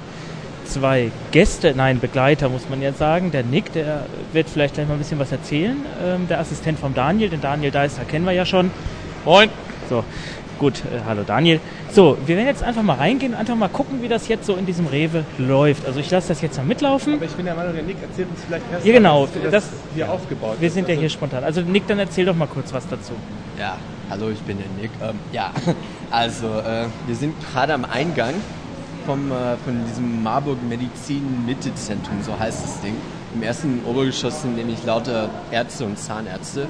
zwei 0.65 1.11
Gäste, 1.31 1.73
nein, 1.75 1.99
Begleiter 1.99 2.49
muss 2.49 2.69
man 2.69 2.81
ja 2.81 2.93
sagen. 2.93 3.31
Der 3.31 3.43
Nick, 3.43 3.73
der 3.73 4.05
wird 4.31 4.49
vielleicht 4.49 4.75
gleich 4.75 4.87
mal 4.87 4.93
ein 4.95 4.99
bisschen 4.99 5.19
was 5.19 5.31
erzählen. 5.31 5.77
Ähm, 6.03 6.27
der 6.27 6.39
Assistent 6.39 6.79
vom 6.79 6.93
Daniel, 6.93 7.29
den 7.29 7.41
Daniel 7.41 7.71
Deister 7.71 8.03
kennen 8.05 8.25
wir 8.25 8.31
ja 8.33 8.45
schon. 8.45 8.71
Moin. 9.25 9.49
So, 9.89 10.03
gut, 10.59 10.79
äh, 10.79 10.99
hallo 11.07 11.23
Daniel. 11.25 11.59
So, 11.91 12.17
wir 12.25 12.35
werden 12.37 12.47
jetzt 12.47 12.63
einfach 12.63 12.81
mal 12.81 12.95
reingehen 12.95 13.35
einfach 13.35 13.55
mal 13.55 13.67
gucken, 13.67 14.01
wie 14.01 14.07
das 14.07 14.27
jetzt 14.27 14.45
so 14.47 14.55
in 14.55 14.65
diesem 14.65 14.87
Rewe 14.87 15.25
läuft. 15.37 15.85
Also 15.85 15.99
ich 15.99 16.09
lasse 16.09 16.29
das 16.29 16.41
jetzt 16.41 16.57
mal 16.57 16.65
mitlaufen. 16.65 17.15
Aber 17.15 17.25
ich 17.25 17.31
bin 17.33 17.45
der 17.45 17.53
Meinung, 17.55 17.73
der 17.73 17.83
Nick 17.83 17.97
erzählt 18.01 18.29
uns 18.29 18.39
vielleicht 18.47 18.65
erst 18.71 18.85
Ja, 18.85 18.93
genau, 18.93 19.21
mal, 19.21 19.29
wie 19.45 19.51
das- 19.51 19.69
hier 19.93 20.11
aufgebaut 20.11 20.55
Wir 20.59 20.67
ist. 20.69 20.73
sind 20.73 20.87
ja 20.87 20.93
Also, 20.93 21.01
hier 21.01 21.09
spontan. 21.09 21.43
Also 21.43 21.61
Nick, 21.61 21.85
dann 21.87 21.99
erzähl 21.99 22.25
doch 22.25 22.35
mal 22.35 22.47
kurz 22.47 22.73
was 22.73 22.87
dazu. 22.87 23.13
Ja, 23.59 23.77
hallo, 24.09 24.29
ich 24.31 24.39
bin 24.39 24.57
der 24.57 24.65
Nick. 24.81 24.91
Ähm, 25.01 25.19
ja, 25.31 25.51
also 26.11 26.47
äh, 26.47 26.85
wir 27.05 27.15
sind 27.15 27.35
gerade 27.51 27.73
am 27.73 27.85
Eingang 27.85 28.33
vom, 29.05 29.31
äh, 29.31 29.57
von 29.57 29.85
diesem 29.85 30.23
Marburg 30.23 30.57
Medizin 30.67 31.45
Mitte 31.45 31.73
Zentrum, 31.75 32.21
so 32.23 32.37
heißt 32.37 32.63
das 32.63 32.81
Ding. 32.81 32.95
Im 33.33 33.43
ersten 33.43 33.81
Obergeschoss 33.85 34.41
sind 34.41 34.55
nämlich 34.55 34.83
lauter 34.85 35.29
Ärzte 35.51 35.85
und 35.85 35.97
Zahnärzte. 35.97 36.67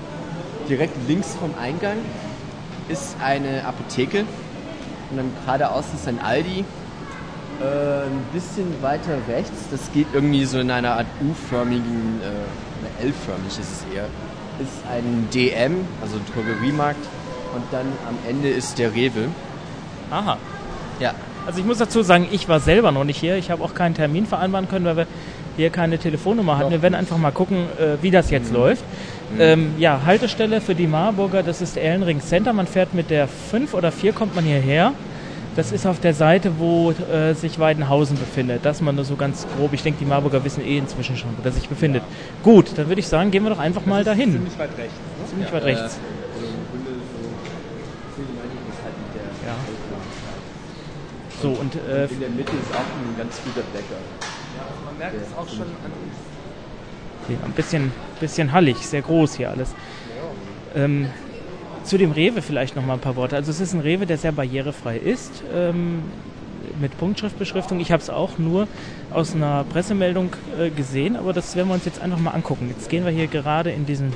Direkt 0.69 0.95
links 1.07 1.35
vom 1.35 1.53
Eingang 1.59 1.97
ist 2.89 3.15
eine 3.23 3.65
Apotheke 3.65 4.21
und 5.11 5.17
dann 5.17 5.31
geradeaus 5.45 5.85
ist 5.93 6.07
ein 6.07 6.19
Aldi. 6.19 6.63
Äh, 7.61 8.05
ein 8.07 8.25
bisschen 8.33 8.81
weiter 8.81 9.17
rechts, 9.27 9.67
das 9.69 9.91
geht 9.93 10.07
irgendwie 10.13 10.45
so 10.45 10.59
in 10.59 10.71
einer 10.71 10.93
Art 10.97 11.07
U-förmigen, 11.21 12.19
äh, 12.21 13.03
L-förmig 13.03 13.47
ist 13.47 13.59
es 13.59 13.85
eher, 13.93 14.05
ist 14.59 14.85
ein 14.89 15.27
DM, 15.33 15.85
also 16.01 16.17
Drogeriemarkt. 16.33 17.05
Und 17.55 17.63
dann 17.71 17.85
am 18.07 18.17
Ende 18.27 18.49
ist 18.49 18.79
der 18.79 18.93
Rewe. 18.95 19.29
Aha. 20.09 20.37
Ja, 20.99 21.13
Also 21.45 21.59
ich 21.59 21.65
muss 21.65 21.77
dazu 21.77 22.01
sagen, 22.01 22.27
ich 22.31 22.47
war 22.47 22.59
selber 22.59 22.91
noch 22.91 23.03
nicht 23.03 23.19
hier. 23.19 23.35
Ich 23.35 23.51
habe 23.51 23.63
auch 23.63 23.73
keinen 23.73 23.95
Termin 23.95 24.25
vereinbaren 24.25 24.67
können, 24.67 24.85
weil 24.85 24.97
wir 24.97 25.07
hier 25.57 25.69
keine 25.69 25.97
Telefonnummer 25.97 26.57
hatten. 26.57 26.71
Wir 26.71 26.81
werden 26.81 26.95
einfach 26.95 27.17
mal 27.17 27.31
gucken, 27.31 27.65
äh, 27.79 28.01
wie 28.01 28.11
das 28.11 28.31
jetzt 28.31 28.51
läuft. 28.51 28.83
Ähm, 29.39 29.73
ja, 29.77 30.01
Haltestelle 30.05 30.61
für 30.61 30.75
die 30.75 30.87
Marburger, 30.87 31.43
das 31.43 31.61
ist 31.61 31.77
Erlenring 31.77 32.21
Center. 32.21 32.53
Man 32.53 32.67
fährt 32.67 32.93
mit 32.93 33.09
der 33.09 33.27
5 33.27 33.73
oder 33.73 33.91
4 33.91 34.13
kommt 34.13 34.35
man 34.35 34.43
hierher. 34.43 34.93
Das 35.55 35.71
ist 35.71 35.85
auf 35.85 35.99
der 35.99 36.15
Seite, 36.15 36.53
wo 36.57 36.91
äh, 36.91 37.33
sich 37.33 37.59
Weidenhausen 37.59 38.17
befindet. 38.17 38.61
Das 38.65 38.81
mal 38.81 38.91
nur 38.91 39.05
so 39.05 39.15
ganz 39.15 39.45
grob. 39.55 39.73
Ich 39.73 39.83
denke, 39.83 39.99
die 39.99 40.05
Marburger 40.05 40.43
wissen 40.43 40.65
eh 40.65 40.77
inzwischen 40.77 41.15
schon, 41.15 41.29
wo 41.37 41.43
der 41.43 41.51
sich 41.51 41.69
befindet. 41.69 42.01
Gut, 42.41 42.71
dann 42.75 42.87
würde 42.87 42.99
ich 42.99 43.07
sagen, 43.07 43.29
gehen 43.29 43.43
wir 43.43 43.51
doch 43.51 43.59
einfach 43.59 43.85
mal 43.85 44.03
dahin. 44.03 44.31
Ziemlich 44.31 44.57
weit 44.57 44.75
rechts. 44.77 44.95
Ne? 44.95 45.29
Ziemlich 45.29 45.53
weit 45.53 45.61
äh, 45.61 45.65
rechts 45.65 45.99
im 46.53 46.69
Grunde 46.69 46.91
so. 47.11 47.29
ist 48.17 48.83
halt 48.83 48.95
mit 48.97 49.13
der 49.15 49.49
Ja. 49.49 49.55
So, 51.43 51.49
und 51.49 51.75
äh, 51.75 52.05
In 52.05 52.21
der 52.21 52.29
Mitte 52.29 52.53
ist 52.53 52.71
auch 52.73 52.79
ein 52.79 53.17
ganz 53.17 53.37
guter 53.43 53.67
Bäcker. 53.73 53.99
Man 54.85 54.97
merkt 54.97 55.15
es 55.17 55.37
auch 55.37 55.49
schon 55.49 55.63
an 55.63 55.91
uns. 55.91 57.27
Ja, 57.27 57.45
ein 57.45 57.51
bisschen, 57.51 57.91
bisschen 58.21 58.53
hallig, 58.53 58.77
sehr 58.77 59.01
groß 59.01 59.35
hier 59.35 59.49
alles. 59.51 59.75
Ähm, 60.73 61.07
zu 61.83 61.97
dem 61.97 62.11
Rewe 62.11 62.41
vielleicht 62.41 62.77
noch 62.77 62.85
mal 62.85 62.93
ein 62.93 63.01
paar 63.01 63.17
Worte. 63.17 63.35
Also 63.35 63.51
es 63.51 63.59
ist 63.59 63.73
ein 63.73 63.81
Rewe, 63.81 64.05
der 64.05 64.17
sehr 64.17 64.31
barrierefrei 64.31 64.95
ist, 64.97 65.43
ähm, 65.53 66.03
mit 66.79 66.97
Punktschriftbeschriftung. 66.97 67.81
Ich 67.81 67.91
habe 67.91 68.01
es 68.01 68.09
auch 68.09 68.37
nur 68.37 68.69
aus 69.11 69.35
einer 69.35 69.65
Pressemeldung 69.65 70.33
äh, 70.57 70.69
gesehen, 70.69 71.17
aber 71.17 71.33
das 71.33 71.57
werden 71.57 71.67
wir 71.67 71.73
uns 71.73 71.83
jetzt 71.83 72.01
einfach 72.01 72.19
mal 72.19 72.31
angucken. 72.31 72.69
Jetzt 72.69 72.89
gehen 72.89 73.03
wir 73.03 73.11
hier 73.11 73.27
gerade 73.27 73.69
in 73.69 73.85
diesen 73.85 74.13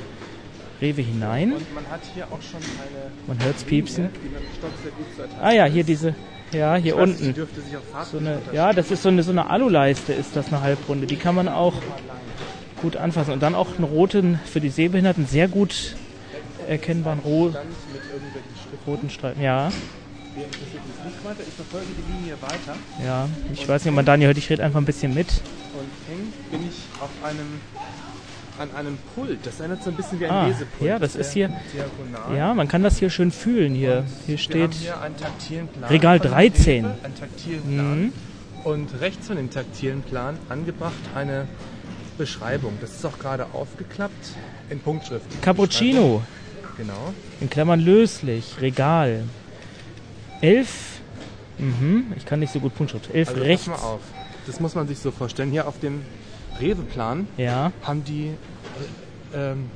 Rewe 0.80 1.02
hinein. 1.02 1.52
Und 1.52 1.74
man 1.74 1.86
hat 1.90 2.00
hier 2.14 2.24
auch 2.24 2.40
schon 2.40 2.60
eine 2.60 3.36
Man 3.38 3.54
piepsen. 3.66 4.04
Gut 4.04 4.12
zu 5.14 5.22
ertragen 5.22 5.42
Ah 5.42 5.52
ja, 5.52 5.64
hier 5.66 5.84
diese, 5.84 6.14
ja, 6.52 6.76
hier 6.76 6.96
weiß, 6.96 7.02
unten. 7.02 7.34
So 8.10 8.18
eine, 8.18 8.40
ja, 8.52 8.72
das 8.72 8.90
ist 8.90 9.02
so 9.02 9.08
eine, 9.08 9.22
so 9.22 9.30
eine 9.30 9.50
Aluleiste, 9.50 10.12
ist 10.12 10.36
das 10.36 10.48
eine 10.48 10.60
Halbrunde. 10.60 11.06
Die 11.06 11.16
kann 11.16 11.34
man 11.34 11.48
auch 11.48 11.74
gut 12.80 12.96
anfassen. 12.96 13.32
Und 13.32 13.42
dann 13.42 13.54
auch 13.54 13.74
einen 13.76 13.84
roten, 13.84 14.40
für 14.44 14.60
die 14.60 14.70
Sehbehinderten 14.70 15.26
sehr 15.26 15.48
gut 15.48 15.96
erkennbaren 16.66 17.20
ro 17.20 17.54
roten 18.86 19.10
Streifen. 19.10 19.42
Ja, 19.42 19.70
ja. 23.04 23.28
Ich 23.52 23.68
weiß 23.68 23.84
nicht, 23.84 23.90
ob 23.90 23.96
man 23.96 24.04
Daniel 24.04 24.28
hört, 24.28 24.38
ich 24.38 24.50
rede 24.50 24.62
einfach 24.62 24.80
ein 24.80 24.84
bisschen 24.84 25.14
mit. 25.14 25.28
Und 25.74 25.90
hängen 26.08 26.32
bin 26.50 26.68
ich 26.68 26.76
auf 27.00 27.10
einem 27.24 27.60
an 28.60 28.68
einem 28.74 28.98
Pult. 29.14 29.38
Das 29.44 29.60
erinnert 29.60 29.82
so 29.82 29.90
ein 29.90 29.96
bisschen 29.96 30.20
wie 30.20 30.26
ein 30.26 30.30
Ah, 30.30 30.46
Lesepult. 30.46 30.88
ja, 30.88 30.98
das 30.98 31.16
ist 31.16 31.32
hier- 31.32 31.48
Diagonal. 31.72 32.36
Ja, 32.36 32.54
man 32.54 32.68
kann 32.68 32.82
das 32.82 32.98
hier 32.98 33.10
schön 33.10 33.30
fühlen. 33.30 33.74
Hier, 33.74 34.04
hier 34.26 34.38
steht 34.38 34.74
hier. 34.74 34.94
Regal 35.88 36.18
von 36.20 36.30
13. 36.30 36.84
Rewe, 36.84 36.94
Einen 37.04 37.14
taktilen 37.16 37.62
Plan. 37.62 38.00
Mhm. 38.02 38.12
Und 38.64 39.00
rechts 39.00 39.26
von 39.28 39.36
dem 39.36 39.50
taktilen 39.50 40.02
Plan 40.02 40.36
angebracht 40.48 40.94
eine 41.14 41.46
Beschreibung. 42.18 42.72
Das 42.80 42.90
ist 42.90 43.06
auch 43.06 43.18
gerade 43.18 43.46
aufgeklappt 43.52 44.30
in 44.70 44.80
Punktschrift. 44.80 45.40
Cappuccino, 45.42 46.22
Genau. 46.76 47.14
in 47.40 47.48
Klammern 47.48 47.80
löslich, 47.80 48.56
Regal. 48.60 49.22
Elf, 50.40 51.00
mhm, 51.58 52.12
ich 52.16 52.24
kann 52.26 52.40
nicht 52.40 52.52
so 52.52 52.60
gut 52.60 52.74
Punktschrift. 52.74 53.12
Elf 53.14 53.28
Also 53.30 53.40
rechts. 53.42 53.66
pass 53.68 53.80
mal 53.80 53.86
auf. 53.88 54.00
Das 54.46 54.60
muss 54.60 54.74
man 54.74 54.86
sich 54.88 54.98
so 54.98 55.10
vorstellen. 55.10 55.50
Hier 55.50 55.66
auf 55.68 55.78
dem 55.80 56.02
Rewe-Plan 56.60 57.26
Ja, 57.36 57.72
haben 57.82 58.04
die 58.04 58.34
äh, 59.32 59.52
ähm, 59.52 59.70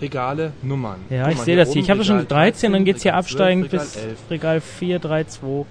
Regale 0.00 0.52
Nummern. 0.62 1.00
ja, 1.10 1.24
Guck 1.24 1.32
ich 1.32 1.38
sehe 1.40 1.56
das 1.56 1.72
hier. 1.72 1.82
Ich 1.82 1.90
habe 1.90 2.04
schon 2.04 2.18
Regal 2.18 2.50
13, 2.52 2.72
dann 2.72 2.84
geht's 2.84 3.02
hier 3.02 3.12
Regal 3.12 3.24
12, 3.24 3.32
absteigend 3.32 3.64
Regal 3.72 3.80
bis 3.86 3.96
11. 3.96 4.18
Regal 4.30 4.60
4, 4.60 4.98
3, 5.00 5.24
2, 5.24 5.46
Ne? 5.46 5.66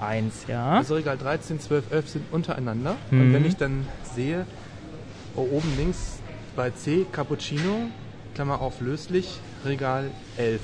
1, 0.00 0.34
ja. 0.48 0.70
Also 0.72 0.94
Regal 0.96 1.16
13, 1.16 1.60
12, 1.60 1.92
11 1.92 2.08
sind 2.08 2.24
untereinander. 2.32 2.96
Mhm. 3.10 3.20
Und 3.20 3.32
wenn 3.34 3.44
ich 3.44 3.56
dann 3.56 3.86
sehe, 4.14 4.46
oh, 5.36 5.42
oben 5.52 5.72
links 5.76 6.18
bei 6.56 6.70
C 6.70 7.06
Cappuccino, 7.12 7.88
Klammer 8.34 8.60
auf 8.60 8.80
löslich, 8.80 9.38
Regal 9.64 10.10
11 10.36 10.60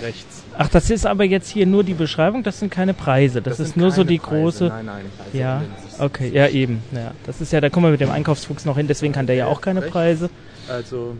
rechts. 0.00 0.42
Ach, 0.58 0.68
das 0.68 0.90
ist 0.90 1.06
aber 1.06 1.24
jetzt 1.24 1.48
hier 1.50 1.66
nur 1.66 1.84
die 1.84 1.94
Beschreibung, 1.94 2.42
das 2.42 2.58
sind 2.60 2.70
keine 2.70 2.94
Preise. 2.94 3.42
Das, 3.42 3.58
ist 3.60 3.68
sind 3.74 3.76
nur 3.78 3.90
so 3.90 4.04
die 4.04 4.18
Preise. 4.18 4.40
große. 4.42 4.64
Nein, 4.68 4.86
nein. 4.86 5.04
Ja, 5.32 5.62
das 5.84 5.92
ist- 5.94 6.00
okay, 6.00 6.30
ja 6.32 6.48
eben. 6.48 6.82
Ja, 6.92 7.12
das 7.26 7.40
ist 7.40 7.52
ja, 7.52 7.60
da 7.60 7.68
kommen 7.70 7.86
wir 7.86 7.90
mit 7.92 8.00
dem 8.00 8.10
Einkaufsfuchs 8.10 8.64
noch 8.64 8.76
hin, 8.76 8.86
deswegen 8.88 9.12
kann 9.12 9.26
der 9.26 9.36
ja 9.36 9.46
auch 9.46 9.60
keine 9.60 9.80
Rechts. 9.80 9.92
Preise. 9.92 10.30
Also, 10.68 11.16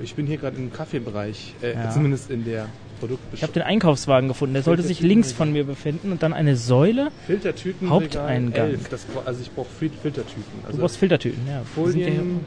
ich 0.00 0.14
bin 0.14 0.26
hier 0.26 0.36
gerade 0.38 0.56
im 0.56 0.72
Kaffeebereich, 0.72 1.54
äh, 1.62 1.72
Ja. 1.74 1.90
zumindest 1.90 2.30
in 2.30 2.44
der 2.44 2.52
Ich 2.96 3.02
habe 3.02 3.16
Produktbeschreibung. 3.18 3.52
den 3.54 3.62
Einkaufswagen 3.62 4.28
gefunden, 4.28 4.54
der 4.54 4.62
sollte 4.62 4.82
sich 4.82 5.00
links 5.00 5.32
von 5.32 5.52
mir 5.52 5.64
befinden 5.64 6.12
und 6.12 6.22
dann 6.22 6.32
eine 6.32 6.56
Säule. 6.56 7.08
Filtertüten, 7.26 7.90
Haupteingang. 7.90 8.52
Regal 8.66 8.70
11. 8.70 8.88
Das, 8.88 9.06
also 9.24 9.40
ich 9.42 9.50
brauche 9.50 9.68
Fil- 9.78 9.90
Filtertüten. 10.00 10.42
Du 10.62 10.66
Also 10.68 10.78
brauchst 10.80 10.96
Filtertüten, 10.96 11.46
ja. 11.46 11.54
Ja 11.54 11.62
Folien, 11.74 12.40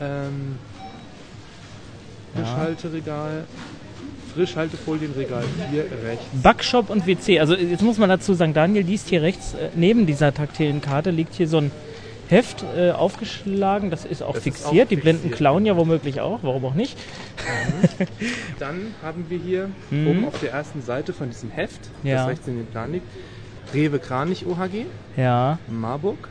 ähm, 0.00 0.56
Ja. 2.36 2.44
Frischhalteregal, 2.44 3.44
Frischhaltefolien, 4.34 5.12
Regal 5.16 5.44
4 5.70 5.82
rechts. 6.04 6.24
Backshop 6.42 6.90
und 6.90 7.06
WC. 7.06 7.40
Also 7.40 7.54
jetzt 7.54 7.82
muss 7.82 7.98
man 7.98 8.08
dazu 8.08 8.34
sagen, 8.34 8.54
Daniel 8.54 8.84
liest 8.84 9.08
hier 9.08 9.22
rechts, 9.22 9.54
äh, 9.54 9.68
neben 9.74 10.06
dieser 10.06 10.32
taktilen 10.34 10.80
Karte 10.80 11.10
liegt 11.10 11.34
hier 11.34 11.48
so 11.48 11.58
ein 11.58 11.70
Heft 12.28 12.64
äh, 12.76 12.92
aufgeschlagen, 12.92 13.90
das 13.90 14.04
ist 14.04 14.22
auch 14.22 14.34
Das 14.34 14.46
ist 14.46 14.58
fixiert. 14.58 14.84
auch 14.86 14.88
Die 14.88 14.96
Blinden 14.96 15.22
fixiert. 15.22 15.36
klauen 15.38 15.66
ja 15.66 15.76
womöglich 15.76 16.20
auch, 16.20 16.38
warum 16.42 16.64
auch 16.64 16.74
nicht. 16.74 16.96
Dann 18.58 18.94
haben 19.02 19.26
wir 19.28 19.38
hier 19.38 19.70
Mhm. 19.90 20.06
oben 20.06 20.24
auf 20.26 20.38
der 20.40 20.52
ersten 20.52 20.80
Seite 20.82 21.12
von 21.12 21.28
diesem 21.28 21.50
Heft, 21.50 21.80
Ja. 22.04 22.18
das 22.18 22.28
rechts 22.28 22.46
in 22.48 22.56
den 22.58 22.66
Plan 22.66 22.92
liegt, 22.92 23.06
Rewe 23.74 23.98
Kranich 23.98 24.46
OHG, 24.46 24.86
Ja, 25.16 25.58
Marburg, 25.68 26.28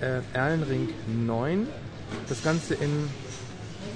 äh, 0.00 0.20
Erlenring 0.36 0.88
9, 1.26 1.66
das 2.28 2.42
Ganze 2.42 2.74
in 2.74 3.08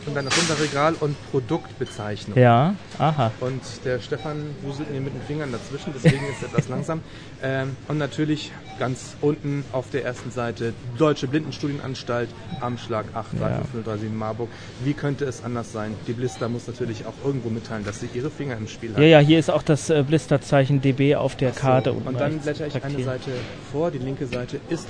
und 0.06 0.14
dann 0.14 0.24
darunter 0.26 0.60
Regal 0.62 0.94
und 1.00 1.16
Produktbezeichnung. 1.32 2.38
Ja, 2.38 2.74
aha. 2.98 3.32
Und 3.40 3.60
der 3.84 4.00
Stefan 4.00 4.44
wuselt 4.62 4.90
mir 4.92 5.00
mit 5.00 5.14
den 5.14 5.22
Fingern 5.22 5.50
dazwischen, 5.52 5.92
deswegen 5.94 6.24
ist 6.28 6.42
er 6.42 6.48
etwas 6.48 6.68
langsam. 6.68 7.00
Ähm, 7.42 7.76
und 7.88 7.98
natürlich 7.98 8.52
ganz 8.78 9.16
unten 9.20 9.64
auf 9.72 9.90
der 9.90 10.04
ersten 10.04 10.30
Seite 10.30 10.74
Deutsche 10.96 11.26
Blindenstudienanstalt, 11.26 12.28
Amschlag 12.60 13.06
8 13.14 13.32
Ja. 13.34 13.48
5037 13.72 14.10
Marburg. 14.12 14.48
Wie 14.84 14.92
könnte 14.94 15.24
es 15.24 15.42
anders 15.42 15.72
sein? 15.72 15.94
Die 16.06 16.12
Blister 16.12 16.48
muss 16.48 16.66
natürlich 16.66 17.04
auch 17.06 17.14
irgendwo 17.24 17.48
mitteilen, 17.50 17.84
dass 17.84 18.00
sie 18.00 18.08
ihre 18.14 18.30
Finger 18.30 18.56
im 18.56 18.68
Spiel 18.68 18.90
hat. 18.92 18.98
Ja, 18.98 19.06
ja, 19.06 19.18
hier 19.18 19.38
ist 19.38 19.50
auch 19.50 19.62
das 19.62 19.90
äh, 19.90 20.04
Blisterzeichen 20.06 20.80
DB 20.80 21.16
auf 21.16 21.36
der 21.36 21.50
Karte. 21.50 21.90
So, 21.90 21.96
unten 21.96 22.08
und 22.08 22.20
dann 22.20 22.30
rechts 22.32 22.44
blätter 22.44 22.66
ich 22.66 22.74
eine 22.74 22.80
traktiert. 22.82 23.06
Seite 23.06 23.30
vor, 23.72 23.90
die 23.90 23.98
linke 23.98 24.26
Seite 24.26 24.60
ist 24.68 24.88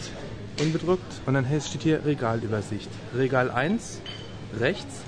unbedruckt 0.60 1.20
und 1.26 1.34
dann 1.34 1.46
steht 1.60 1.82
hier 1.82 2.04
Regalübersicht. 2.04 2.88
Regal 3.16 3.50
1, 3.50 4.00
rechts, 4.58 5.02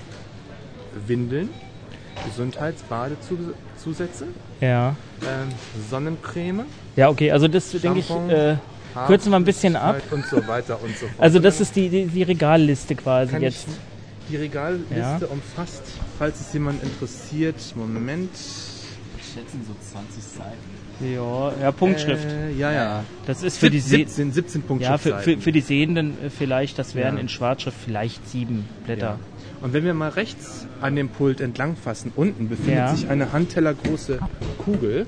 Windeln, 1.07 1.49
Gesundheitsbadezusätze, 2.25 4.27
Ja. 4.61 4.95
ähm, 5.21 5.49
Sonnencreme, 5.89 6.65
Ja, 6.95 7.09
okay, 7.09 7.31
also 7.31 7.47
das 7.47 7.69
denke 7.71 7.99
ich, 7.99 8.09
äh, 8.09 8.57
kürzen 9.07 9.31
wir 9.31 9.37
ein 9.37 9.45
bisschen 9.45 9.75
ab. 9.75 10.01
und 10.11 10.25
so 10.25 10.45
weiter 10.47 10.81
und 10.81 10.97
so 10.97 11.05
fort. 11.07 11.19
Also 11.19 11.39
das 11.39 11.59
ist 11.61 11.75
die, 11.75 11.89
die, 11.89 12.05
die 12.07 12.23
Regalliste 12.23 12.95
quasi 12.95 13.31
Kann 13.33 13.41
jetzt. 13.41 13.67
ich, 13.67 13.73
die 14.29 14.35
Regalliste 14.37 14.95
Ja. 14.97 15.19
umfasst, 15.29 15.83
falls 16.17 16.39
es 16.41 16.51
jemand 16.53 16.81
interessiert, 16.83 17.55
Moment. 17.75 18.31
Ich 18.33 19.33
schätze 19.33 19.57
so 19.65 19.73
20 19.91 20.23
Seiten. 20.23 20.88
Ja, 21.01 21.53
ja, 21.61 21.71
Punktschrift. 21.71 22.25
Äh, 22.25 22.51
ja, 22.57 22.71
ja. 22.71 23.03
Das 23.25 23.41
ist 23.43 23.57
für 23.57 23.69
die 23.69 23.79
Se 23.79 23.97
17, 23.97 24.31
17 24.33 24.61
Punkte. 24.63 24.85
ja, 24.85 24.97
für, 24.97 25.17
für, 25.19 25.37
für 25.37 25.51
die 25.51 25.61
Sehenden 25.61 26.11
äh, 26.25 26.29
vielleicht, 26.29 26.77
das 26.77 26.93
wären 26.95 27.15
Ja. 27.15 27.21
in 27.21 27.29
Schwarzschrift 27.29 27.77
vielleicht 27.85 28.27
sieben 28.27 28.67
Blätter. 28.85 29.17
Ja. 29.17 29.19
Und 29.61 29.73
wenn 29.73 29.83
wir 29.85 29.93
mal 29.93 30.09
rechts 30.09 30.65
an 30.81 30.95
dem 30.95 31.09
Pult 31.09 31.41
entlang 31.41 31.75
fassen, 31.77 32.11
unten 32.15 32.49
befindet 32.49 32.75
Ja. 32.75 32.95
sich 32.95 33.09
eine 33.09 33.31
handtellergroße 33.33 34.19
Kugel. 34.63 35.05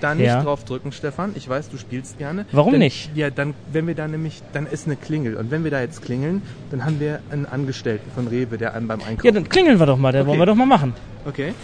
Da 0.00 0.14
nicht 0.14 0.28
drauf 0.28 0.64
drücken, 0.64 0.92
Stefan. 0.92 1.32
Ich 1.34 1.48
weiß, 1.48 1.70
du 1.70 1.78
spielst 1.78 2.18
gerne. 2.18 2.44
Warum 2.52 2.72
Denn- 2.72 2.80
nicht? 2.80 3.10
Ja, 3.14 3.30
dann, 3.30 3.54
wenn 3.72 3.86
wir 3.86 3.94
da 3.94 4.06
nämlich, 4.08 4.42
dann 4.52 4.66
ist 4.66 4.86
eine 4.86 4.96
Klingel. 4.96 5.36
Und 5.36 5.50
wenn 5.50 5.64
wir 5.64 5.70
da 5.70 5.80
jetzt 5.80 6.02
klingeln, 6.02 6.42
dann 6.70 6.84
haben 6.84 7.00
wir 7.00 7.20
einen 7.30 7.46
Angestellten 7.46 8.10
von 8.14 8.26
Rewe, 8.26 8.58
der 8.58 8.74
einem 8.74 8.86
beim 8.88 9.00
Einkaufen. 9.00 9.24
Ja, 9.26 9.32
dann 9.32 9.48
klingeln 9.48 9.78
wir 9.78 9.86
doch 9.86 9.96
mal, 9.96 10.12
das 10.12 10.22
Okay. 10.22 10.28
wollen 10.30 10.40
wir 10.40 10.46
doch 10.46 10.54
mal 10.56 10.66
machen. 10.66 10.92
okay. 11.24 11.54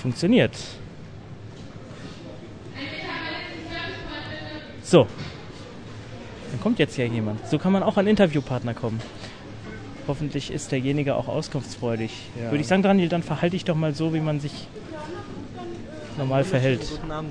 Funktioniert. 0.00 0.52
So. 4.88 5.06
Dann 6.50 6.60
kommt 6.62 6.78
jetzt 6.78 6.96
ja 6.96 7.04
jemand. 7.04 7.46
So 7.46 7.58
kann 7.58 7.72
man 7.72 7.82
auch 7.82 7.98
an 7.98 8.06
Interviewpartner 8.06 8.72
kommen. 8.72 9.00
Hoffentlich 10.06 10.50
ist 10.50 10.72
derjenige 10.72 11.14
auch 11.14 11.28
auskunftsfreudig. 11.28 12.10
Ja. 12.40 12.50
Würde 12.50 12.62
ich 12.62 12.66
sagen, 12.66 12.82
Daniel, 12.82 13.10
dann 13.10 13.22
verhalte 13.22 13.54
dich 13.54 13.66
doch 13.66 13.74
mal 13.74 13.94
so, 13.94 14.14
wie 14.14 14.20
man 14.20 14.40
sich 14.40 14.66
normal 16.16 16.44
verhält. 16.44 16.80
Guten 16.90 17.12
Abend. 17.12 17.30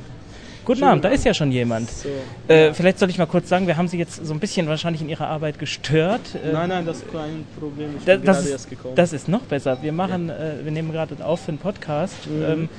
Guten 0.65 0.83
Abend, 0.83 1.03
da 1.03 1.09
ist 1.09 1.23
ja 1.25 1.33
schon 1.33 1.51
jemand. 1.51 1.89
So. 1.89 2.09
Äh, 2.47 2.73
vielleicht 2.73 2.99
soll 2.99 3.09
ich 3.09 3.17
mal 3.17 3.25
kurz 3.25 3.49
sagen, 3.49 3.65
wir 3.65 3.77
haben 3.77 3.87
Sie 3.87 3.97
jetzt 3.97 4.23
so 4.23 4.33
ein 4.33 4.39
bisschen 4.39 4.67
wahrscheinlich 4.67 5.01
in 5.01 5.09
Ihrer 5.09 5.27
Arbeit 5.27 5.57
gestört. 5.57 6.35
Äh, 6.35 6.51
Nein, 6.51 6.69
nein, 6.69 6.85
das 6.85 6.97
ist 6.97 7.11
kein 7.11 7.45
Problem. 7.57 7.91
Ich 7.97 8.03
bin 8.03 8.21
das, 8.23 8.35
gerade 8.37 8.39
ist, 8.47 8.51
erst 8.51 8.69
gekommen. 8.69 8.95
das 8.95 9.13
ist 9.13 9.27
noch 9.29 9.41
besser. 9.43 9.81
Wir 9.81 9.93
machen, 9.93 10.29
äh, 10.29 10.55
wir 10.63 10.71
nehmen 10.71 10.91
gerade 10.91 11.15
auf 11.25 11.39
für 11.39 11.49
einen 11.49 11.57
Podcast 11.57 12.15
ähm, 12.27 12.69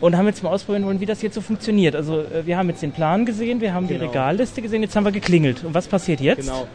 und 0.00 0.16
haben 0.16 0.26
jetzt 0.26 0.42
mal 0.42 0.50
ausprobieren 0.50 0.84
wollen, 0.86 1.00
wie 1.00 1.06
das 1.06 1.22
jetzt 1.22 1.34
so 1.34 1.40
funktioniert. 1.40 1.94
Also 1.96 2.20
äh, 2.20 2.44
wir 2.46 2.56
haben 2.58 2.68
jetzt 2.68 2.82
den 2.82 2.92
Plan 2.92 3.24
gesehen, 3.26 3.60
wir 3.60 3.72
haben 3.74 3.88
die 3.88 3.94
Genau. 3.94 4.06
Regalliste 4.06 4.60
gesehen, 4.62 4.82
jetzt 4.82 4.94
haben 4.96 5.04
wir 5.04 5.12
geklingelt. 5.12 5.64
Und 5.64 5.74
was 5.74 5.86
passiert 5.86 6.20
jetzt? 6.20 6.40
Genau. 6.40 6.66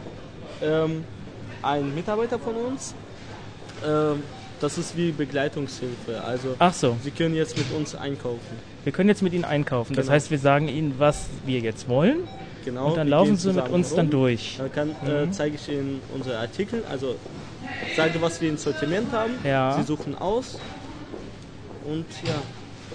Ähm, 0.62 1.04
ein 1.62 1.94
Mitarbeiter 1.94 2.38
von 2.38 2.54
uns, 2.54 2.94
ähm, 3.86 4.22
das 4.60 4.78
ist 4.78 4.96
wie 4.96 5.10
Begleitungshilfe. 5.12 6.22
Also 6.24 6.54
Ach 6.58 6.72
so, 6.74 6.96
Sie 7.02 7.10
können 7.10 7.34
jetzt 7.34 7.56
mit 7.56 7.66
uns 7.72 7.94
einkaufen. 7.94 8.56
wir 8.84 8.92
können 8.92 9.08
jetzt 9.08 9.22
mit 9.22 9.32
Ihnen 9.32 9.44
einkaufen. 9.44 9.94
Das 9.94 10.06
Genau. 10.06 10.14
heißt, 10.14 10.30
wir 10.30 10.38
sagen 10.38 10.68
Ihnen, 10.68 10.94
was 10.98 11.26
wir 11.46 11.58
jetzt 11.60 11.88
wollen 11.88 12.20
Genau. 12.64 12.88
und 12.90 12.96
dann 12.96 13.08
laufen 13.08 13.36
Sie 13.36 13.52
mit 13.52 13.68
uns 13.70 13.90
dann 13.90 14.06
rum. 14.06 14.10
durch. 14.10 14.56
Dann 14.58 14.70
kann, 14.72 14.90
äh, 14.90 15.30
zeige 15.32 15.56
ich 15.56 15.68
Ihnen 15.68 16.00
unsere 16.14 16.38
Artikel, 16.38 16.84
also 16.88 17.16
sage, 17.96 18.20
was 18.20 18.40
wir 18.40 18.48
im 18.50 18.56
Sortiment 18.56 19.10
haben. 19.12 19.32
Ja. 19.44 19.76
Sie 19.78 19.82
suchen 19.84 20.16
aus. 20.16 20.58
Und 21.84 22.04
ja, 22.24 22.34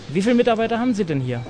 Wie 0.09 0.21
viele 0.21 0.35
Mitarbeiter 0.35 0.79
haben 0.79 0.93
Sie 0.93 1.05
denn 1.05 1.19
hier? 1.21 1.41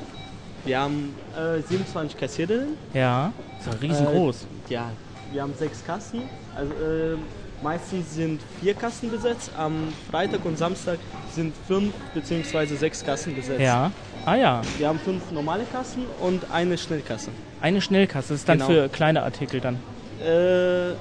wir 0.65 0.79
haben 0.81 1.15
äh, 1.37 1.61
27 1.61 2.17
Kassiererinnen. 2.19 2.73
Ja, 2.93 3.31
ist 3.57 3.67
ja 3.67 3.73
riesengroß. 3.81 4.45
Ja, 4.67 4.91
wir 5.31 5.41
haben 5.41 5.53
sechs 5.57 5.85
Kassen. 5.85 6.23
Also 6.57 6.73
äh, 6.73 7.15
meistens 7.63 8.15
sind 8.15 8.41
vier 8.59 8.73
Kassen 8.73 9.09
besetzt. 9.09 9.49
Am 9.57 9.93
Freitag 10.11 10.43
und 10.43 10.57
Samstag 10.57 10.99
sind 11.33 11.53
fünf 11.69 11.93
bzw. 12.13 12.65
sechs 12.75 13.01
Kassen 13.05 13.33
besetzt. 13.33 13.61
ja. 13.61 13.91
Ah 14.25 14.35
ja, 14.35 14.61
Wir 14.77 14.89
haben 14.89 14.99
fünf 14.99 15.31
normale 15.31 15.63
Kassen 15.71 16.03
und 16.19 16.51
eine 16.51 16.77
Schnellkasse. 16.77 17.29
eine 17.61 17.79
Schnellkasse. 17.79 18.33
Das 18.33 18.39
ist 18.39 18.49
dann 18.49 18.57
Genau. 18.57 18.69
für 18.69 18.89
kleine 18.89 19.23
Artikel 19.23 19.61
dann. 19.61 19.75
Äh, 20.19 20.91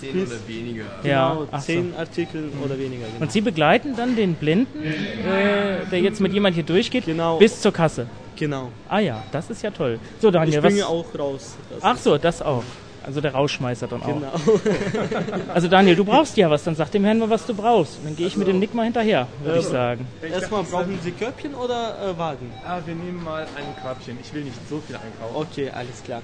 10 0.00 0.12
Bis- 0.12 0.30
oder 0.30 0.48
weniger. 0.48 0.84
Ja, 1.04 1.30
genau, 1.30 1.48
ach 1.50 1.60
so. 1.60 1.66
zehn 1.66 1.94
Artikel 1.96 2.50
oder 2.64 2.78
weniger. 2.78 3.06
Genau. 3.06 3.20
Und 3.20 3.32
Sie 3.32 3.40
begleiten 3.40 3.94
dann 3.96 4.16
den 4.16 4.34
Blinden, 4.34 4.82
äh, 4.82 5.86
der 5.90 6.00
jetzt 6.00 6.20
mit 6.20 6.32
jemand 6.32 6.54
hier 6.54 6.64
durchgeht, 6.64 7.04
Genau. 7.06 7.38
bis 7.38 7.60
zur 7.60 7.72
Kasse. 7.72 8.06
genau. 8.36 8.70
Ah 8.88 8.98
ja, 9.00 9.22
das 9.32 9.48
ist 9.50 9.62
ja 9.62 9.70
toll. 9.70 9.98
So, 10.20 10.28
Ich 10.28 10.34
Daniel, 10.34 10.62
was? 10.62 10.72
bringe 10.72 10.86
auch 10.86 11.06
raus. 11.18 11.56
Ach 11.80 11.96
so, 11.96 12.18
das 12.18 12.42
auch. 12.42 12.62
Also 13.06 13.20
der 13.20 13.32
Rausschmeißer 13.32 13.86
dann 13.86 14.02
auch. 14.02 14.06
Genau. 14.06 14.32
Also 15.54 15.68
Daniel, 15.68 15.94
du 15.96 16.04
brauchst 16.04 16.36
ja 16.36 16.50
was, 16.50 16.64
dann 16.64 16.74
sag 16.74 16.90
dem 16.90 17.04
Herrn 17.04 17.18
mal, 17.18 17.30
was 17.30 17.46
du 17.46 17.54
brauchst. 17.54 17.98
Dann 18.04 18.16
gehe 18.16 18.26
ich 18.26 18.36
mit 18.36 18.48
dem 18.48 18.58
Nick 18.58 18.74
mal 18.74 18.82
hinterher, 18.84 19.28
würde 19.42 19.60
ich 19.60 19.66
Ähm, 19.66 19.70
sagen. 19.72 20.06
Erstmal 20.22 20.64
brauchen 20.64 20.98
Sie 21.02 21.12
Körbchen 21.12 21.54
oder 21.54 21.96
äh, 22.14 22.18
Wagen? 22.18 22.52
Ah, 22.66 22.80
wir 22.84 22.94
nehmen 22.94 23.22
mal 23.22 23.42
ein 23.42 23.82
Körbchen. 23.82 24.18
Ich 24.20 24.34
will 24.34 24.42
nicht 24.42 24.56
so 24.68 24.82
viel 24.86 24.96
einkaufen. 24.96 25.34
Okay, 25.34 25.70
alles 25.70 26.02
klar. 26.04 26.20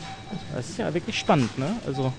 Das 0.54 0.68
ist 0.68 0.78
ja 0.78 0.92
wirklich 0.92 1.16
spannend, 1.18 1.56
ne? 1.56 1.76
Also. 1.86 2.12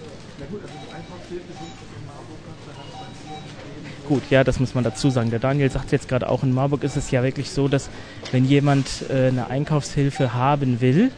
Gut, 4.07 4.23
ja, 4.29 4.43
das 4.43 4.59
muss 4.59 4.75
man 4.75 4.83
dazu 4.83 5.09
sagen. 5.09 5.29
Der 5.29 5.39
Daniel 5.39 5.69
sagt 5.71 5.91
jetzt 5.91 6.09
gerade 6.09 6.27
auch, 6.29 6.43
in 6.43 6.53
Marburg 6.53 6.83
ist 6.83 6.97
es 6.97 7.09
ja 7.11 7.23
wirklich 7.23 7.49
so, 7.51 7.67
dass 7.67 7.89
wenn 8.31 8.43
jemand 8.45 8.87
äh, 9.09 9.27
eine 9.27 9.47
Einkaufshilfe 9.49 10.33
haben 10.33 10.81
will, 10.81 11.11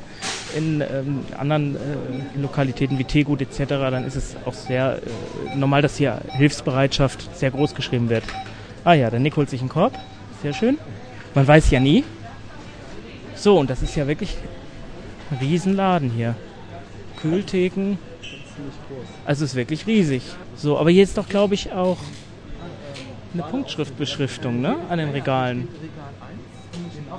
in 0.55 0.81
ähm, 0.81 1.19
anderen 1.37 1.75
äh, 1.75 1.79
Lokalitäten 2.41 2.97
wie 2.97 3.03
Tegut 3.03 3.41
etc., 3.41 3.63
dann 3.67 4.05
ist 4.05 4.15
es 4.15 4.35
auch 4.45 4.53
sehr 4.53 4.97
äh, 4.97 5.55
normal, 5.55 5.81
dass 5.81 5.97
hier 5.97 6.21
Hilfsbereitschaft 6.29 7.35
sehr 7.35 7.51
groß 7.51 7.75
geschrieben 7.75 8.09
wird. 8.09 8.23
Ah 8.83 8.93
ja, 8.93 9.09
der 9.09 9.19
Nick 9.19 9.35
holt 9.35 9.49
sich 9.49 9.59
einen 9.59 9.69
Korb. 9.69 9.97
Sehr 10.41 10.53
schön. 10.53 10.77
Man 11.33 11.47
weiß 11.47 11.69
ja 11.71 11.79
nie. 11.79 12.03
So, 13.35 13.59
und 13.59 13.69
das 13.69 13.81
ist 13.81 13.95
ja 13.95 14.07
wirklich 14.07 14.37
ein 15.31 15.37
Riesenladen 15.37 16.09
hier. 16.09 16.35
Kühltheken. 17.21 17.97
Also 19.25 19.43
es 19.43 19.51
ist 19.51 19.55
wirklich 19.55 19.85
riesig. 19.87 20.23
So, 20.55 20.77
aber 20.77 20.91
hier 20.91 21.03
ist 21.03 21.17
doch, 21.17 21.27
glaube 21.27 21.55
ich, 21.55 21.73
auch 21.73 21.97
eine 23.33 23.43
Punktschriftbeschriftung, 23.43 24.61
ne? 24.61 24.77
An 24.89 24.97
den 24.97 25.09
Regalen. 25.09 25.67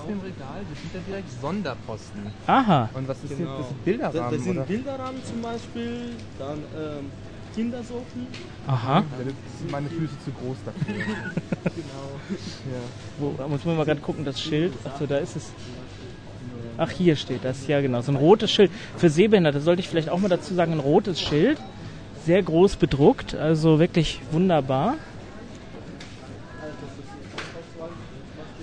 Regal 0.08 0.20
1 0.20 0.20
und 0.20 0.20
auf 0.20 0.20
dem 0.20 0.20
Regal 0.20 0.60
sind 0.82 0.94
da 0.94 0.98
direkt 1.06 1.30
Sonderposten. 1.40 2.20
Aha. 2.46 2.90
Und 2.94 3.08
was 3.08 3.24
ist 3.24 3.36
Genau. 3.36 3.50
hier? 3.50 3.58
Das 3.58 3.68
sind 3.68 3.84
Bilderrahmen, 3.84 4.30
das 4.32 4.44
sind 4.44 4.56
oder? 4.56 4.66
Bilderrahmen 4.66 5.24
zum 5.24 5.42
Beispiel, 5.42 5.98
dann 6.38 6.58
ähm, 6.58 7.10
Kindersofen. 7.54 8.26
Aha. 8.66 8.98
Ja, 8.98 9.04
das 9.24 9.58
sind 9.60 9.70
meine 9.70 9.88
Füße 9.88 10.14
zu 10.24 10.30
groß 10.32 10.56
dafür. 10.64 10.94
Genau. 11.76 12.20
Wo, 13.18 13.34
da 13.36 13.48
muss 13.48 13.64
man 13.64 13.76
mal 13.76 13.84
gerade 13.84 14.00
gucken, 14.00 14.24
das 14.24 14.40
Schild. 14.40 14.72
Achso, 14.84 15.06
da 15.06 15.18
ist 15.18 15.36
es. 15.36 15.52
Ach, 16.78 16.90
hier 16.90 17.16
steht 17.16 17.44
das. 17.44 17.66
Ja, 17.66 17.80
genau. 17.80 18.00
So 18.02 18.12
ein 18.12 18.16
rotes 18.16 18.50
Schild. 18.50 18.70
Für 18.96 19.08
Sehbehinderte 19.08 19.60
sollte 19.60 19.80
ich 19.80 19.88
vielleicht 19.88 20.08
auch 20.10 20.18
mal 20.18 20.28
dazu 20.28 20.54
sagen, 20.54 20.72
ein 20.72 20.80
rotes 20.80 21.20
Schild. 21.20 21.58
Sehr 22.24 22.42
groß 22.42 22.76
bedruckt. 22.76 23.34
Also 23.34 23.78
wirklich 23.78 24.20
wunderbar. 24.32 24.94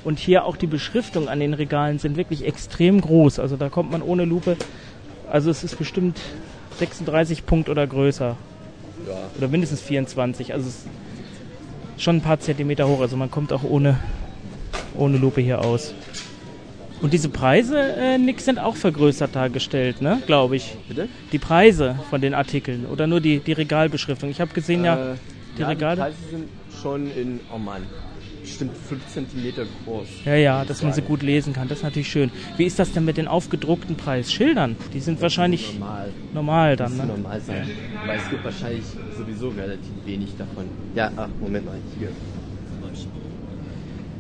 Und 0.04 0.20
hier 0.20 0.46
auch 0.46 0.58
die 0.58 0.68
Beschriftung 0.68 1.30
an 1.30 1.40
den 1.40 1.54
Regalen 1.54 2.00
sind 2.00 2.18
wirklich 2.18 2.46
extrem 2.46 3.00
groß. 3.00 3.40
Also 3.40 3.56
da 3.56 3.70
kommt 3.70 3.92
man 3.92 4.02
ohne 4.02 4.26
Lupe. 4.26 4.58
Also 5.32 5.50
es 5.50 5.64
ist 5.64 5.78
bestimmt 5.78 6.20
36 6.78 7.46
Punkt 7.46 7.70
oder 7.70 7.88
größer. 7.88 8.36
Ja. 9.08 9.14
Oder 9.38 9.48
mindestens 9.48 9.82
24. 9.82 10.54
Also 10.54 10.68
es 10.68 10.76
ist 10.76 10.88
schon 11.98 12.18
ein 12.18 12.22
paar 12.22 12.40
Zentimeter 12.40 12.88
hoch. 12.88 13.00
Also 13.00 13.16
man 13.16 13.32
kommt 13.32 13.54
auch 13.54 13.64
ohne, 13.64 13.98
ohne 14.96 15.18
Lupe 15.18 15.42
hier 15.42 15.62
aus. 15.62 15.94
Und 17.02 17.12
diese 17.12 17.28
Preise, 17.28 17.78
äh, 17.78 18.18
Nick, 18.18 18.40
sind 18.40 18.60
auch 18.60 18.78
vergrößert 18.78 19.36
dargestellt, 19.36 20.02
ne? 20.02 20.22
Glaube 20.26 20.56
ich. 20.56 20.78
Bitte? 20.88 21.10
Die 21.34 21.40
Preise 21.40 22.00
von 22.10 22.22
den 22.22 22.34
Artikeln 22.34 22.86
oder 22.86 23.08
nur 23.08 23.20
die, 23.20 23.40
die 23.40 23.52
Regalbeschriftung. 23.52 24.30
Ich 24.30 24.40
habe 24.40 24.54
gesehen, 24.54 24.86
ja, 24.86 25.12
Äh, 25.12 25.16
die 25.58 25.62
ja, 25.62 25.68
Regale. 25.68 25.96
Die 25.96 26.02
Preise 26.02 26.18
sind 26.32 26.50
schon 26.82 27.12
in, 27.12 27.40
oh 27.54 27.58
Mann, 27.58 27.84
bestimmt 28.44 28.78
5 28.78 29.08
cm 29.08 29.68
groß. 29.86 30.08
Ja, 30.26 30.36
ja, 30.36 30.66
dass 30.66 30.84
man 30.84 30.94
sie 30.94 31.02
gut 31.02 31.24
lesen 31.24 31.54
kann. 31.54 31.68
Das 31.68 31.80
ist 31.80 31.84
natürlich 31.84 32.10
schön. 32.10 32.32
Wie 32.58 32.66
ist 32.66 32.80
das 32.80 32.92
denn 32.92 33.06
mit 33.06 33.18
den 33.18 33.28
aufgedruckten 33.28 33.96
Preisschildern? 33.96 34.76
Die 34.94 35.00
sind 35.00 35.22
wahrscheinlich 35.22 35.74
normal. 35.74 36.10
normal 36.34 36.76
dann, 36.76 36.98
ne? 36.98 37.06
normal 37.06 37.42
sein. 37.42 37.70
Weil 38.06 38.18
es 38.18 38.30
gibt 38.30 38.44
wahrscheinlich 38.44 38.84
sowieso 39.18 39.50
relativ 39.50 39.92
wenig 40.06 40.30
davon. 40.38 40.66
Ja, 40.96 41.12
ach, 41.16 41.30
Moment 41.40 41.66
mal, 41.66 41.76
hier. 41.98 42.10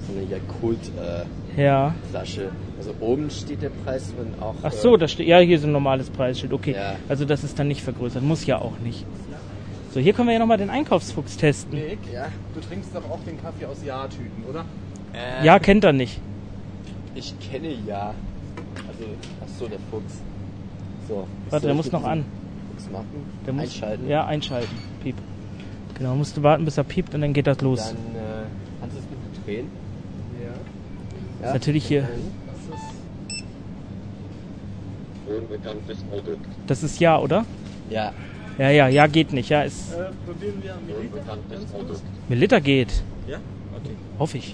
So 0.05 0.12
eine 0.17 0.29
Yakult-Flasche. 0.29 2.41
Ja. 2.41 2.49
Also 2.77 2.93
oben 2.99 3.29
steht 3.29 3.62
der 3.62 3.69
Preis 3.69 4.13
und 4.19 4.41
auch. 4.41 4.55
Ach 4.63 4.73
so, 4.73 4.95
äh, 4.95 4.97
da 4.97 5.07
steht, 5.07 5.27
ja, 5.27 5.39
hier 5.39 5.55
ist 5.55 5.63
ein 5.63 5.71
normales 5.71 6.09
Preisschild. 6.09 6.51
Okay. 6.51 6.73
Ja. 6.73 6.95
Also 7.07 7.23
das 7.23 7.45
ist 7.45 7.57
dann 7.57 7.69
nicht 7.69 7.81
vergrößert. 7.81 8.21
Muss 8.21 8.45
ja 8.45 8.57
auch 8.57 8.77
nicht. 8.79 9.05
So, 9.93 9.99
hier 9.99 10.13
können 10.13 10.27
wir 10.27 10.34
ja 10.34 10.39
nochmal 10.39 10.58
den 10.58 10.69
Einkaufsfuchs 10.71 11.38
testen. 11.38 11.75
Nick, 11.77 11.99
ja? 12.12 12.25
du 12.56 12.60
trinkst 12.62 12.95
doch 12.95 13.08
auch 13.10 13.19
den 13.27 13.39
Kaffee 13.41 13.65
aus 13.65 13.77
Ja-Tüten, 13.86 14.43
oder? 14.49 14.65
äh, 15.13 15.45
Ja, 15.45 15.60
kennt 15.60 15.84
er 15.84 15.93
nicht. 15.93 16.19
Ich 17.13 17.36
kenne 17.39 17.75
ja. 17.86 18.13
Also, 18.75 19.03
ach 19.43 19.47
so, 19.60 19.67
der 19.67 19.77
Fuchs. 19.91 20.15
So. 21.08 21.27
Warte, 21.51 21.67
der 21.67 21.75
muss 21.75 21.91
noch 21.91 22.03
an. 22.03 22.25
Fuchs 22.71 22.89
machen? 22.91 23.06
Der 23.45 23.53
muss, 23.53 23.63
Einschalten. 23.65 24.10
Ja, 24.10 24.25
einschalten. 24.25 24.75
Piep. 25.03 25.15
Genau, 25.95 26.15
musst 26.15 26.36
du 26.38 26.41
warten, 26.41 26.65
bis 26.65 26.77
er 26.77 26.86
piept 26.86 27.13
und 27.13 27.21
dann 27.21 27.34
geht 27.34 27.45
das 27.45 27.62
los. 27.62 27.79
Dann 27.86 27.95
äh, 28.15 28.45
kannst 28.79 28.95
du 28.95 28.99
es 28.99 29.06
bitte 29.06 29.45
drehen. 29.45 29.67
Ja. 31.41 31.47
Ist 31.49 31.53
natürlich 31.53 31.86
hier- 31.86 32.10
Unbekanntes 35.27 36.03
Produkt. 36.03 36.45
Das 36.67 36.82
ist 36.84 36.99
ja, 36.99 37.17
oder? 37.19 37.45
Ja. 37.89 38.12
Ja, 38.58 38.70
ja, 38.70 38.88
ja 38.88 39.08
geht 39.08 39.34
nicht. 39.34 39.50
Ja, 39.50 39.63
ist 39.63 39.94
Äh, 39.94 40.12
probieren 40.26 40.62
wir 40.62 40.76
mit 40.76 40.88
Liter. 41.04 41.16
Unbekanntes 41.34 41.66
Produkt. 41.72 42.02
Milliliter 42.30 42.62
geht. 42.62 43.04
Ja? 43.28 43.38
Okay. 43.78 43.96
Hoffe 44.20 44.38
ich. 44.38 44.54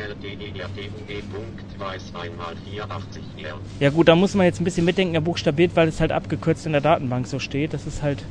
MGL.FILDERDUE. 0.00 1.78
Weiß 1.78 2.12
einmal 2.14 2.54
84 2.70 3.22
R. 3.44 3.54
Ja 3.80 3.90
gut, 3.90 4.08
da 4.08 4.14
muss 4.16 4.34
man 4.34 4.46
jetzt 4.46 4.60
ein 4.60 4.64
bisschen 4.64 4.84
mitdenken, 4.84 5.14
er 5.14 5.20
buchstabiert, 5.20 5.72
weil 5.74 5.88
es 5.88 6.00
halt 6.00 6.12
abgekürzt 6.12 6.66
in 6.66 6.72
der 6.72 6.80
Datenbank 6.80 7.26
so 7.26 7.38
steht. 7.38 7.72
Das 7.74 7.86
ist 7.86 8.02
halt, 8.02 8.22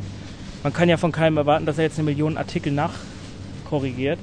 man 0.63 0.71
kann 0.73 0.87
ja 0.89 0.97
von 0.97 1.11
keinem 1.11 1.37
erwarten, 1.37 1.65
dass 1.65 1.77
er 1.77 1.85
jetzt 1.85 1.97
eine 1.99 2.05
Million 2.05 2.37
Artikel 2.37 2.71
nachkorrigiert. 2.71 4.19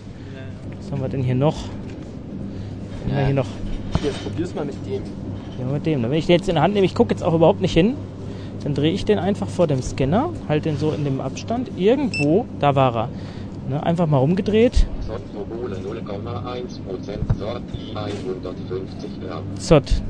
Was 0.81 0.91
haben 0.93 1.01
wir 1.01 1.09
denn 1.09 1.23
hier 1.23 1.35
noch? 1.35 1.57
Was 1.57 1.69
haben 3.05 3.11
wir 3.11 3.19
Ja. 3.21 3.27
hier 3.27 3.35
noch? 3.35 3.47
Hier, 4.01 4.13
probier's 4.13 4.55
mal 4.55 4.65
mit 4.65 4.75
dem. 4.87 5.03
Ja, 5.59 5.66
mit 5.73 5.87
dem. 5.87 6.03
Wenn 6.03 6.12
ich 6.12 6.27
den 6.27 6.37
jetzt 6.37 6.49
in 6.49 6.55
der 6.57 6.62
Hand 6.64 6.75
nehme, 6.75 6.87
ich 6.87 6.95
gucke 6.95 7.12
jetzt 7.12 7.23
auch 7.23 7.35
überhaupt 7.35 7.61
nicht 7.61 7.73
hin, 7.73 7.95
dann 8.62 8.75
drehe 8.75 8.92
ich 8.92 9.05
den 9.05 9.19
einfach 9.19 9.49
vor 9.49 9.66
dem 9.66 9.81
Scanner, 9.81 10.31
halte 10.49 10.69
den 10.71 10.79
so 10.79 10.90
in 10.90 11.05
dem 11.05 11.21
Abstand. 11.21 11.71
Irgendwo, 11.77 12.47
da 12.61 12.75
war 12.75 12.97
er. 12.97 13.09
Ne, 13.69 13.83
einfach 13.83 14.07
mal 14.07 14.19
rumgedreht. 14.19 14.87
Softmobile 15.01 15.77
0,1% 15.77 17.38
Sorti 17.38 17.97
150 17.97 19.21
Gramm. 19.27 19.42
Zott. 19.57 20.03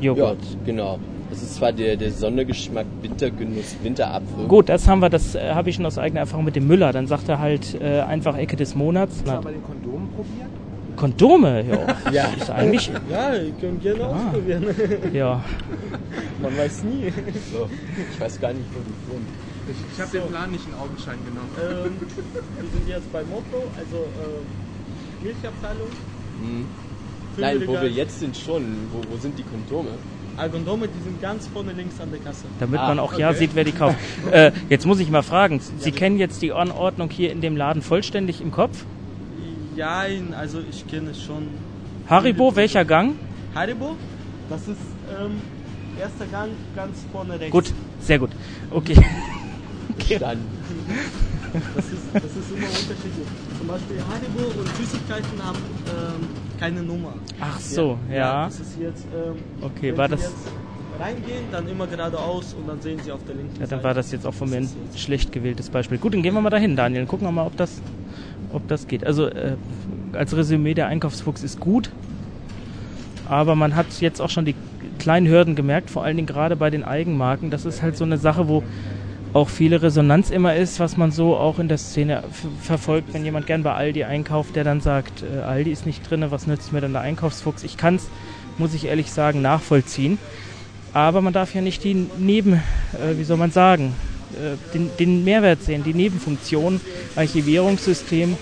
Ja, 0.00 0.12
Joghurt. 0.12 0.38
genau. 0.64 0.98
Das 1.30 1.42
ist 1.42 1.56
zwar 1.56 1.72
der, 1.72 1.96
der 1.96 2.10
Sondergeschmack 2.10 2.86
Wintergenuss 3.02 3.76
Winterapfel. 3.82 4.46
Gut, 4.48 4.68
das 4.68 4.88
haben 4.88 5.00
wir, 5.00 5.10
das 5.10 5.34
äh, 5.34 5.52
habe 5.52 5.70
ich 5.70 5.76
schon 5.76 5.86
aus 5.86 5.98
eigener 5.98 6.20
Erfahrung 6.20 6.44
mit 6.44 6.56
dem 6.56 6.66
Müller. 6.66 6.92
Dann 6.92 7.06
sagt 7.06 7.28
er 7.28 7.38
halt 7.38 7.80
äh, 7.80 8.00
einfach 8.00 8.36
Ecke 8.36 8.56
des 8.56 8.74
Monats. 8.74 9.18
Hast 9.18 9.26
du 9.28 9.32
aber 9.32 9.50
den 9.50 9.62
Kondom 9.62 10.08
probiert? 10.16 10.48
Kondome, 10.98 11.64
ja. 11.64 12.12
Ja. 12.12 12.24
Ist 12.38 12.50
eigentlich, 12.50 12.90
Ja, 13.08 13.30
könnt 13.60 13.82
gerne 13.82 14.04
Ah. 14.04 14.08
ausprobieren. 14.26 14.64
ja. 15.12 15.44
Man 16.42 16.58
weiß 16.58 16.82
nie. 16.84 17.12
So. 17.52 17.68
Ich 18.12 18.20
weiß 18.20 18.40
gar 18.40 18.52
nicht, 18.52 18.66
wo 18.74 18.80
die 18.80 19.12
wohnen. 19.12 19.26
Ich, 19.70 19.76
ich 19.94 20.00
habe 20.00 20.10
den 20.18 20.28
Plan 20.28 20.50
nicht 20.50 20.64
in 20.66 20.74
Augenschein 20.74 21.18
genommen. 21.24 21.50
ähm, 21.60 21.92
wir 22.00 22.68
sind 22.70 22.88
jetzt 22.88 23.12
bei 23.12 23.22
Motto, 23.24 23.62
also 23.78 23.96
ähm, 23.96 24.44
Milchabteilung. 25.22 25.88
Hm. 26.42 26.66
Nein, 27.36 27.62
wo 27.66 27.72
wir 27.74 27.88
jetzt 27.90 28.18
sind 28.20 28.36
schon. 28.36 28.62
Wo, 28.92 29.00
wo 29.12 29.16
sind 29.18 29.38
die 29.38 29.44
Kondome? 29.44 29.90
Ah, 30.36 30.48
Kondome, 30.48 30.86
die 30.88 31.02
sind 31.02 31.20
ganz 31.20 31.46
vorne 31.48 31.72
links 31.72 32.00
an 32.00 32.10
der 32.10 32.20
Kasse. 32.20 32.44
Damit 32.60 32.80
Ah, 32.80 32.88
man 32.88 32.98
auch 33.00 33.16
ja 33.18 33.28
okay. 33.30 33.38
sieht, 33.38 33.50
wer 33.54 33.64
die 33.64 33.72
kauft. 33.72 33.96
äh, 34.32 34.52
jetzt 34.68 34.86
muss 34.86 35.00
ich 35.00 35.10
mal 35.10 35.22
fragen, 35.22 35.60
Sie 35.78 35.92
kennen 35.92 36.18
jetzt 36.18 36.42
die 36.42 36.52
Anordnung 36.52 37.10
hier 37.10 37.30
in 37.32 37.40
dem 37.40 37.56
Laden 37.56 37.82
vollständig 37.82 38.40
im 38.40 38.50
Kopf? 38.52 38.84
Ja, 39.78 40.02
also 40.36 40.58
ich 40.68 40.84
kenne 40.88 41.10
es 41.10 41.22
schon. 41.22 41.46
Haribo, 42.08 42.56
welcher 42.56 42.84
Gang? 42.84 43.14
Haribo, 43.54 43.94
das 44.50 44.62
ist 44.66 44.80
ähm, 45.16 45.40
erster 46.00 46.26
Gang 46.26 46.50
ganz 46.74 46.96
vorne 47.12 47.34
rechts. 47.38 47.52
Gut, 47.52 47.72
sehr 48.00 48.18
gut. 48.18 48.30
Okay. 48.72 48.96
okay. 49.96 50.18
Dann. 50.18 50.38
Das 51.76 51.84
ist, 51.86 52.02
das 52.12 52.24
ist 52.24 52.50
immer 52.50 52.66
unterschiedlich. 52.66 53.28
Zum 53.56 53.68
Beispiel 53.68 53.98
Haribo 54.10 54.60
und 54.60 54.68
Süßigkeiten 54.78 55.44
haben 55.44 55.58
ähm, 55.86 56.26
keine 56.58 56.82
Nummer. 56.82 57.12
Ach 57.40 57.60
so, 57.60 57.96
ja. 58.12 58.46
Das 58.46 58.58
ist 58.58 58.76
jetzt, 58.80 59.06
ähm, 59.14 59.36
Okay, 59.62 59.90
wenn 59.92 59.96
war 59.96 60.08
Sie 60.08 60.16
das- 60.16 60.22
jetzt 60.24 60.48
reingehen, 61.00 61.44
dann 61.52 61.68
immer 61.68 61.86
geradeaus 61.86 62.52
und 62.58 62.66
dann 62.66 62.80
sehen 62.80 62.98
Sie 63.04 63.12
auf 63.12 63.20
der 63.24 63.36
linken 63.36 63.54
Ja, 63.54 63.60
dann 63.60 63.68
Seite. 63.68 63.84
war 63.84 63.94
das 63.94 64.10
jetzt 64.10 64.26
auch 64.26 64.34
von 64.34 64.50
mir 64.50 64.56
ein 64.56 64.68
schlecht 64.96 65.30
gewähltes 65.30 65.70
Beispiel. 65.70 65.98
Gut, 65.98 66.14
dann 66.14 66.22
gehen 66.22 66.34
wir 66.34 66.40
mal 66.40 66.50
dahin, 66.50 66.74
Daniel. 66.74 67.06
Gucken 67.06 67.28
wir 67.28 67.30
mal, 67.32 67.46
ob 67.46 67.56
das, 67.56 67.80
ob 68.52 68.66
das 68.68 68.86
geht. 68.86 69.04
Also 69.04 69.26
äh, 69.26 69.56
als 70.12 70.36
Resümee, 70.36 70.74
der 70.74 70.86
Einkaufsfuchs 70.86 71.42
ist 71.42 71.60
gut, 71.60 71.90
aber 73.28 73.54
man 73.54 73.76
hat 73.76 73.86
jetzt 74.00 74.20
auch 74.20 74.30
schon 74.30 74.44
die 74.44 74.54
kleinen 74.98 75.28
Hürden 75.28 75.54
gemerkt, 75.54 75.90
vor 75.90 76.04
allen 76.04 76.16
Dingen 76.16 76.26
gerade 76.26 76.56
bei 76.56 76.70
den 76.70 76.84
Eigenmarken. 76.84 77.50
Das 77.50 77.64
ist 77.64 77.82
halt 77.82 77.96
so 77.96 78.04
eine 78.04 78.18
Sache, 78.18 78.48
wo 78.48 78.62
auch 79.32 79.48
viele 79.48 79.82
Resonanz 79.82 80.30
immer 80.30 80.56
ist, 80.56 80.80
was 80.80 80.96
man 80.96 81.10
so 81.10 81.36
auch 81.36 81.58
in 81.58 81.68
der 81.68 81.78
Szene 81.78 82.24
verfolgt, 82.60 83.12
wenn 83.12 83.24
jemand 83.24 83.46
gern 83.46 83.62
bei 83.62 83.74
Aldi 83.74 84.04
einkauft, 84.04 84.56
der 84.56 84.64
dann 84.64 84.80
sagt, 84.80 85.22
äh, 85.22 85.40
Aldi 85.40 85.70
ist 85.70 85.86
nicht 85.86 86.08
drin, 86.08 86.24
was 86.30 86.46
nützt 86.46 86.72
mir 86.72 86.80
denn 86.80 86.92
der 86.92 87.02
Einkaufsfuchs? 87.02 87.62
Ich 87.62 87.76
kann 87.76 87.96
es, 87.96 88.08
muss 88.56 88.74
ich 88.74 88.86
ehrlich 88.86 89.12
sagen, 89.12 89.42
nachvollziehen. 89.42 90.18
Aber 90.94 91.20
man 91.20 91.32
darf 91.32 91.54
ja 91.54 91.60
nicht 91.60 91.84
die 91.84 92.06
Neben, 92.18 92.54
äh, 92.54 93.18
wie 93.18 93.24
soll 93.24 93.36
man 93.36 93.50
sagen, 93.50 93.94
den, 94.74 94.90
den 94.98 95.24
Mehrwert 95.24 95.62
sehen, 95.62 95.82
die 95.84 95.94
Nebenfunktion, 95.94 96.80
Archivierungssystem 97.16 98.36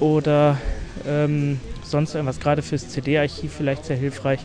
oder 0.00 0.58
ähm, 1.06 1.60
sonst 1.84 2.14
irgendwas, 2.14 2.40
gerade 2.40 2.62
fürs 2.62 2.88
CD-Archiv 2.88 3.52
vielleicht 3.56 3.84
sehr 3.84 3.96
hilfreich. 3.96 4.40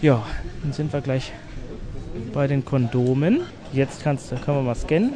Ja, 0.00 0.24
dann 0.62 0.72
sind 0.72 0.92
wir 0.92 1.00
gleich 1.00 1.32
bei 2.32 2.46
den 2.46 2.64
Kondomen. 2.64 3.40
Jetzt 3.72 4.02
kannst, 4.02 4.30
du- 4.32 4.36
können 4.36 4.58
wir 4.58 4.62
mal 4.62 4.74
scannen. 4.74 5.12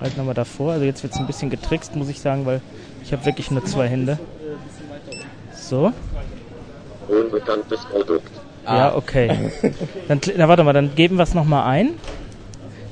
Halt 0.00 0.16
nochmal 0.16 0.34
davor. 0.34 0.72
Also 0.74 0.84
jetzt 0.84 1.02
wird 1.02 1.14
es 1.14 1.18
ein 1.18 1.26
bisschen 1.26 1.48
getrickst, 1.50 1.96
muss 1.96 2.08
ich 2.08 2.20
sagen, 2.20 2.44
weil 2.46 2.60
ich 3.02 3.12
habe 3.12 3.24
wirklich 3.24 3.50
nur 3.50 3.64
zwei 3.64 3.88
Hände. 3.88 4.18
So. 5.58 5.92
Unbekanntes 7.08 7.80
Produkt. 7.86 8.30
Ja, 8.66 8.94
okay. 8.94 9.50
Dann, 10.08 10.20
na, 10.36 10.48
warte 10.48 10.64
mal, 10.64 10.72
dann 10.72 10.94
geben 10.96 11.16
wir 11.16 11.22
es 11.22 11.34
nochmal 11.34 11.64
ein. 11.70 11.90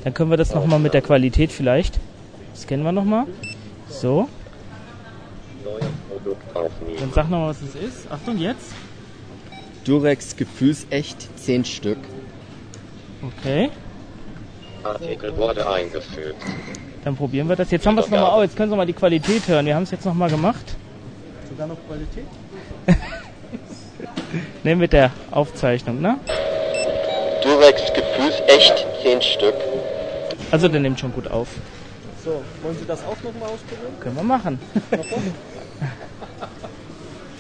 Dann 0.05 0.13
können 0.13 0.31
wir 0.31 0.37
das 0.37 0.55
nochmal 0.55 0.79
mit 0.79 0.93
der 0.95 1.03
Qualität 1.03 1.51
vielleicht. 1.51 1.99
Scannen 2.55 2.85
wir 2.85 2.93
nochmal. 2.93 3.27
So. 3.89 4.29
Neues 5.65 5.85
Produkt 6.09 6.57
aufnehmen. 6.57 6.97
Dann 7.01 7.13
sag 7.13 7.31
nochmal, 7.31 7.49
was 7.49 7.63
es 7.63 7.75
ist. 7.75 8.11
Achtung, 8.11 8.39
jetzt. 8.39 8.73
Durex 9.85 10.37
Gefühlsecht 10.37 11.29
10 11.37 11.65
Stück. 11.65 11.99
Okay. 13.23 13.71
Artikel 14.83 15.35
wurde 15.37 15.69
eingefügt. 15.69 16.37
Dann 17.05 17.17
probieren 17.17 17.49
wir 17.49 17.57
das. 17.57 17.71
Jetzt 17.71 17.87
haben 17.87 17.95
wir 17.95 18.03
es 18.03 18.11
nochmal 18.11 18.31
auf. 18.31 18.43
Jetzt 18.43 18.57
können 18.57 18.71
Sie 18.71 18.77
mal 18.77 18.87
die 18.87 18.93
Qualität 18.93 19.49
hören. 19.49 19.65
Wir 19.65 19.75
haben 19.75 19.85
es 19.85 19.91
jetzt 19.91 20.05
nochmal 20.05 20.29
gemacht. 20.29 20.77
Sogar 21.49 21.67
noch 21.67 21.79
Qualität? 21.87 22.27
Ne, 24.65 24.75
mit 24.75 24.93
der 24.93 25.13
Aufzeichnung, 25.31 26.01
ne? 26.01 26.19
Durex 27.43 27.83
Gefühlsecht 27.93 28.85
10 29.03 29.23
Stück. 29.23 29.55
Also 30.51 30.69
der 30.69 30.81
nimmt 30.81 31.01
schon 31.01 31.13
gut 31.13 31.29
auf. 31.29 31.49
So, 32.25 32.43
wollen 32.63 32.77
Sie 32.79 32.87
das 32.87 33.01
auch 33.05 33.17
nochmal 33.23 33.51
ausprobieren? 33.51 33.93
Können 34.01 34.17
wir 34.17 34.23
machen. 34.23 34.59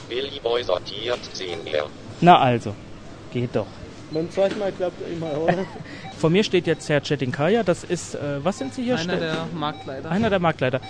Billy 0.08 0.40
Boy 0.42 0.62
sortiert 0.62 1.18
10 1.32 1.66
R. 1.66 1.86
Na 2.20 2.38
also. 2.38 2.74
Geht 3.32 3.54
doch. 3.56 3.66
Beim 4.10 4.30
zweiten 4.30 4.58
Mal 4.58 4.70
klappt 4.72 5.00
er 5.02 5.12
immer, 5.12 5.36
oder? 5.42 5.64
Vor 6.18 6.30
mir 6.30 6.44
steht 6.44 6.66
jetzt 6.66 6.88
Herr 6.88 7.00
Chetinkaya. 7.00 7.62
Das 7.62 7.82
ist, 7.84 8.14
äh, 8.14 8.44
was 8.44 8.58
sind 8.58 8.74
Sie 8.74 8.84
hier? 8.84 8.94
Einer 8.96 9.14
Ste- 9.14 9.20
der 9.20 9.46
Marktleiter. 9.54 10.10
Einer 10.10 10.30
der 10.30 10.38
Marktleiter. 10.38 10.80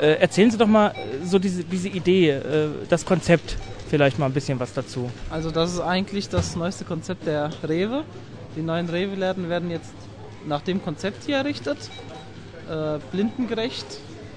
Äh, 0.00 0.14
erzählen 0.20 0.50
Sie 0.50 0.56
doch 0.56 0.66
mal 0.68 0.88
äh, 0.90 1.26
so 1.26 1.38
diese, 1.38 1.64
diese 1.64 1.88
Idee, 1.88 2.30
äh, 2.30 2.68
das 2.88 3.04
Konzept, 3.04 3.56
vielleicht 3.90 4.18
mal 4.18 4.26
ein 4.26 4.32
bisschen 4.32 4.58
was 4.58 4.72
dazu. 4.72 5.10
Also 5.30 5.50
das 5.50 5.72
ist 5.74 5.80
eigentlich 5.80 6.28
das 6.30 6.56
neueste 6.56 6.84
Konzept 6.84 7.26
der 7.26 7.50
Rewe. 7.68 8.04
Die 8.56 8.62
neuen 8.62 8.88
Rewe-Läden 8.88 9.48
werden 9.50 9.70
jetzt 9.70 9.92
nach 10.46 10.62
dem 10.62 10.82
Konzept 10.82 11.24
hier 11.24 11.36
errichtet. 11.38 11.78
Äh, 12.70 12.98
blindengerecht 13.10 13.86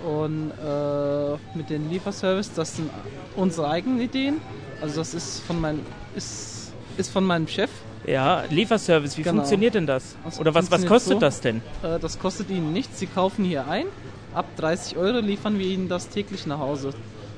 und 0.05 0.51
äh, 0.51 1.57
mit 1.57 1.69
den 1.69 1.89
Lieferservice. 1.89 2.51
Das 2.53 2.75
sind 2.75 2.89
unsere 3.35 3.69
eigenen 3.69 4.01
Ideen. 4.01 4.41
Also 4.81 4.97
das 4.97 5.13
ist 5.13 5.39
von, 5.41 5.61
mein, 5.61 5.79
ist, 6.15 6.73
ist 6.97 7.11
von 7.11 7.23
meinem 7.23 7.47
Chef 7.47 7.69
Ja, 8.05 8.43
Lieferservice, 8.49 9.17
wie 9.17 9.23
Genau. 9.23 9.37
funktioniert 9.37 9.75
denn 9.75 9.87
das? 9.87 10.15
Das 10.23 10.39
Oder 10.39 10.53
was, 10.53 10.69
was 10.71 10.85
kostet 10.85 11.13
so. 11.13 11.19
das 11.19 11.39
denn? 11.41 11.61
Äh, 11.81 11.99
das 11.99 12.19
kostet 12.19 12.49
Ihnen 12.49 12.73
nichts. 12.73 12.99
Sie 12.99 13.07
kaufen 13.07 13.45
hier 13.45 13.67
ein. 13.67 13.85
Ab 14.33 14.45
30 14.57 14.97
Euro 14.97 15.19
liefern 15.19 15.57
wir 15.59 15.65
Ihnen 15.67 15.87
das 15.87 16.09
täglich 16.09 16.45
nach 16.45 16.59
Hause. 16.59 16.89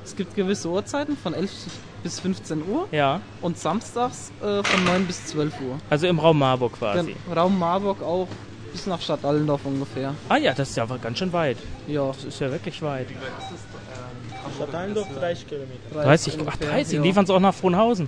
Es 0.03 0.15
gibt 0.15 0.35
gewisse 0.35 0.69
Uhrzeiten 0.69 1.15
von 1.17 1.33
11 1.33 1.51
bis 2.01 2.19
15 2.21 2.63
Uhr 2.67 2.87
Ja, 2.91 3.19
und 3.41 3.57
samstags 3.59 4.31
äh, 4.41 4.63
von 4.63 4.83
9 4.85 5.05
bis 5.05 5.25
12 5.27 5.53
Uhr. 5.61 5.77
also 5.89 6.07
im 6.07 6.17
Raum 6.17 6.39
Marburg 6.39 6.73
quasi. 6.79 7.13
Dann 7.27 7.37
Raum 7.37 7.59
Marburg 7.59 8.01
auch 8.01 8.27
bis 8.77 8.85
nach 8.85 9.01
Stadt 9.01 9.25
Allendorf 9.25 9.65
ungefähr. 9.65 10.13
Ah 10.29 10.37
ja, 10.37 10.53
das 10.53 10.69
ist 10.69 10.77
ja 10.77 10.83
aber 10.83 10.99
ganz 10.99 11.17
schön 11.17 11.33
weit. 11.33 11.57
Ja, 11.87 12.07
Das 12.07 12.23
ist 12.23 12.39
ja 12.39 12.51
wirklich 12.51 12.79
weit. 12.83 13.07
Stadt 14.55 14.73
Allendorf 14.75 15.07
30 15.17 15.47
Kilometer. 15.47 15.79
30, 15.93 16.33
ach 16.35 16.39
ungefähr, 16.39 16.69
30, 16.69 16.93
ja. 16.93 17.01
liefern 17.01 17.25
sie 17.25 17.33
auch 17.33 17.39
nach 17.39 17.55
Frohnhausen. 17.55 18.07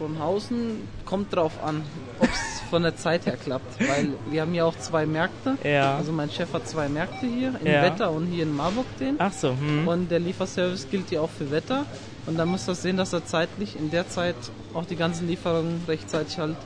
Von 0.00 0.18
Hausen 0.18 0.88
kommt 1.04 1.32
drauf 1.34 1.52
an, 1.62 1.82
ob 2.18 2.28
es 2.28 2.60
von 2.70 2.82
der 2.82 2.96
Zeit 2.96 3.26
her 3.26 3.36
klappt. 3.36 3.78
Weil 3.80 4.08
wir 4.30 4.40
haben 4.40 4.54
ja 4.54 4.64
auch 4.64 4.76
zwei 4.78 5.06
Märkte. 5.06 5.56
Ja. 5.62 5.96
Also 5.96 6.10
mein 6.10 6.30
Chef 6.30 6.52
hat 6.52 6.66
zwei 6.66 6.88
Märkte 6.88 7.26
hier, 7.26 7.54
in 7.60 7.66
Ja. 7.66 7.82
Wetter 7.82 8.10
und 8.10 8.26
hier 8.26 8.42
in 8.44 8.56
Marburg 8.56 8.86
den. 8.98 9.14
Ach 9.18 9.32
so, 9.32 9.50
hm. 9.50 9.86
Und 9.86 10.10
der 10.10 10.18
Lieferservice 10.18 10.88
gilt 10.90 11.10
ja 11.12 11.20
auch 11.20 11.30
für 11.30 11.50
Wetter. 11.52 11.84
Und 12.26 12.36
dann 12.36 12.48
muss 12.48 12.66
das 12.66 12.82
sehen, 12.82 12.96
dass 12.96 13.12
er 13.12 13.24
zeitlich 13.26 13.76
in 13.76 13.90
der 13.90 14.08
Zeit 14.08 14.36
auch 14.74 14.86
die 14.86 14.96
ganzen 14.96 15.28
Lieferungen 15.28 15.82
rechtzeitig 15.86 16.38
halt. 16.38 16.56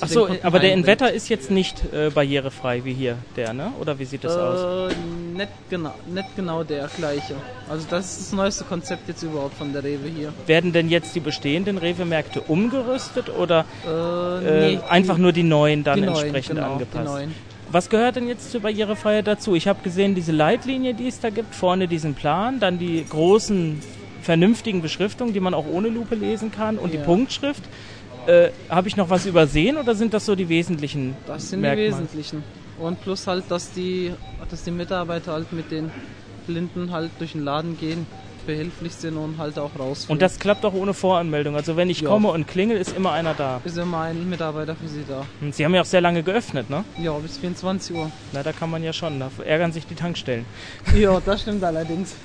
Ach 0.00 0.08
so, 0.08 0.28
aber 0.42 0.58
der 0.58 0.70
in 0.72 0.78
einbringt. 0.80 0.86
Wetter 1.00 1.12
ist 1.12 1.28
jetzt 1.28 1.50
nicht 1.50 1.82
äh, 1.92 2.10
barrierefrei 2.10 2.84
wie 2.84 2.92
hier, 2.92 3.16
der, 3.36 3.52
ne? 3.52 3.72
Oder 3.80 3.98
wie 3.98 4.04
sieht 4.04 4.24
das 4.24 4.36
aus? 4.36 4.90
Äh, 4.92 4.94
nicht 5.36 5.48
genau, 5.70 5.94
nicht 6.12 6.34
genau 6.36 6.64
der 6.64 6.88
gleiche. 6.96 7.34
Also 7.68 7.86
das 7.88 8.18
ist 8.18 8.20
das 8.20 8.32
neueste 8.32 8.64
Konzept 8.64 9.08
jetzt 9.08 9.22
überhaupt 9.22 9.56
von 9.56 9.72
der 9.72 9.84
Rewe 9.84 10.08
hier. 10.08 10.32
Werden 10.46 10.72
denn 10.72 10.88
jetzt 10.88 11.14
die 11.14 11.20
bestehenden 11.20 11.78
Rewe-Märkte 11.78 12.40
umgerüstet 12.40 13.30
oder 13.30 13.64
Äh, 13.86 14.74
äh, 14.74 14.78
einfach 14.88 15.16
nur 15.18 15.32
die 15.32 15.44
neuen 15.44 15.84
dann 15.84 16.00
die 16.00 16.06
neuen, 16.06 16.18
entsprechend 16.18 16.56
genau, 16.56 16.72
angepasst? 16.72 17.06
Die 17.06 17.12
neuen. 17.12 17.34
Was 17.70 17.88
gehört 17.88 18.16
denn 18.16 18.28
jetzt 18.28 18.50
zur 18.52 18.60
Barrierefreiheit 18.60 19.26
dazu? 19.26 19.54
Ich 19.54 19.66
habe 19.68 19.80
gesehen, 19.82 20.14
diese 20.14 20.32
Leitlinie, 20.32 20.94
die 20.94 21.08
es 21.08 21.20
da 21.20 21.30
gibt, 21.30 21.54
vorne 21.54 21.88
diesen 21.88 22.14
Plan, 22.14 22.60
dann 22.60 22.78
die 22.78 23.04
großen, 23.08 23.80
vernünftigen 24.22 24.80
Beschriftungen, 24.82 25.32
die 25.34 25.40
man 25.40 25.54
auch 25.54 25.66
ohne 25.70 25.88
Lupe 25.88 26.14
lesen 26.14 26.50
kann 26.52 26.78
und 26.78 26.92
die 26.92 26.98
Ja. 26.98 27.04
Punktschrift. 27.04 27.62
Äh, 28.26 28.50
habe 28.70 28.88
ich 28.88 28.96
noch 28.96 29.10
was 29.10 29.26
übersehen 29.26 29.76
oder 29.76 29.94
sind 29.94 30.14
das 30.14 30.24
so 30.26 30.34
die 30.34 30.48
wesentlichen 30.48 31.16
Das 31.26 31.48
sind 31.50 31.60
Merkmale? 31.60 31.86
die 31.86 31.90
wesentlichen. 31.92 32.44
Und 32.78 33.00
plus 33.00 33.26
halt, 33.26 33.50
dass 33.50 33.72
die, 33.72 34.12
dass 34.48 34.62
die 34.64 34.70
Mitarbeiter 34.70 35.32
halt 35.32 35.52
mit 35.52 35.70
den 35.70 35.92
Blinden 36.46 36.90
halt 36.90 37.12
durch 37.18 37.32
den 37.32 37.42
Laden 37.42 37.76
gehen, 37.76 38.06
behilflich 38.46 38.92
sind 38.94 39.16
und 39.16 39.38
halt 39.38 39.58
auch 39.58 39.74
rausführen. 39.78 40.16
Und 40.16 40.22
das 40.22 40.38
klappt 40.38 40.64
auch 40.66 40.74
ohne 40.74 40.92
Voranmeldung. 40.92 41.56
Also 41.56 41.76
wenn 41.76 41.88
ich 41.88 42.00
Ja. 42.00 42.08
komme 42.08 42.28
und 42.28 42.46
klingel, 42.46 42.76
ist 42.76 42.92
immer 42.92 43.12
einer 43.12 43.34
da. 43.34 43.60
ist 43.64 43.78
immer 43.78 44.00
ein 44.00 44.28
Mitarbeiter 44.28 44.76
für 44.76 44.88
Sie 44.88 45.04
da. 45.04 45.26
Und 45.40 45.54
Sie 45.54 45.64
haben 45.64 45.74
ja 45.74 45.80
auch 45.80 45.86
sehr 45.86 46.00
lange 46.02 46.22
geöffnet, 46.22 46.68
ne? 46.68 46.84
Ja, 46.98 47.18
bis 47.18 47.38
24 47.38 47.94
Uhr. 47.96 48.10
Na, 48.32 48.42
da 48.42 48.52
kann 48.52 48.68
man 48.70 48.82
ja 48.82 48.92
schon. 48.92 49.18
Da 49.20 49.30
ärgern 49.44 49.72
sich 49.72 49.86
die 49.86 49.94
Tankstellen. 49.94 50.44
ja, 50.94 51.18
das 51.20 51.40
stimmt 51.42 51.64
allerdings. 51.64 52.14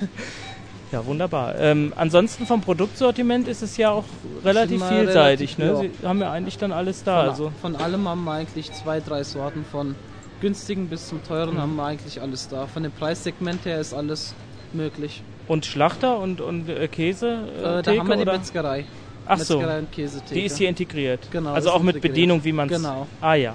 Ja, 0.92 1.06
wunderbar. 1.06 1.54
Ähm, 1.58 1.92
ansonsten 1.96 2.46
vom 2.46 2.60
Produktsortiment 2.60 3.46
ist 3.46 3.62
es 3.62 3.76
ja 3.76 3.90
auch 3.90 4.04
relativ 4.44 4.84
vielseitig. 4.84 5.56
relativ- 5.58 5.82
ne? 5.92 5.94
Sie 6.00 6.06
haben 6.06 6.20
ja 6.20 6.32
eigentlich 6.32 6.58
dann 6.58 6.72
alles 6.72 7.04
da. 7.04 7.20
Von, 7.20 7.30
Also 7.30 7.52
von 7.60 7.76
allem 7.76 8.08
haben 8.08 8.24
wir 8.24 8.32
eigentlich 8.32 8.72
zwei, 8.72 8.98
drei 9.00 9.22
Sorten. 9.22 9.64
Von 9.64 9.94
günstigen 10.40 10.88
bis 10.88 11.06
zum 11.06 11.22
teuren 11.22 11.58
haben 11.58 11.76
wir 11.76 11.84
eigentlich 11.84 12.20
alles 12.20 12.48
da. 12.48 12.66
Von 12.66 12.82
dem 12.82 12.90
Preissegment 12.92 13.64
her 13.66 13.80
ist 13.80 13.92
alles 13.94 14.34
möglich. 14.72 15.22
Und 15.46 15.64
Schlachter 15.64 16.18
und, 16.18 16.40
und 16.40 16.68
äh, 16.68 16.88
Käse? 16.88 17.44
Äh, 17.58 17.62
da 17.62 17.82
Theke, 17.82 18.00
haben 18.00 18.08
wir 18.08 18.16
die 18.16 18.22
oder? 18.22 18.32
Metzgerei. 18.32 18.84
Ach 19.26 19.38
so, 19.38 19.58
Metzgerei 19.58 19.78
und 19.78 19.92
Käsetheke. 19.92 20.34
die 20.34 20.46
ist 20.46 20.58
hier 20.58 20.68
integriert. 20.68 21.20
Genau, 21.30 21.52
Also 21.52 21.70
auch 21.70 21.82
mit 21.82 21.96
integriert. 21.96 22.14
Bedienung, 22.14 22.44
wie 22.44 22.52
man 22.52 22.68
es. 22.68 22.76
Genau. 22.76 23.06
Ah 23.20 23.34
ja, 23.34 23.54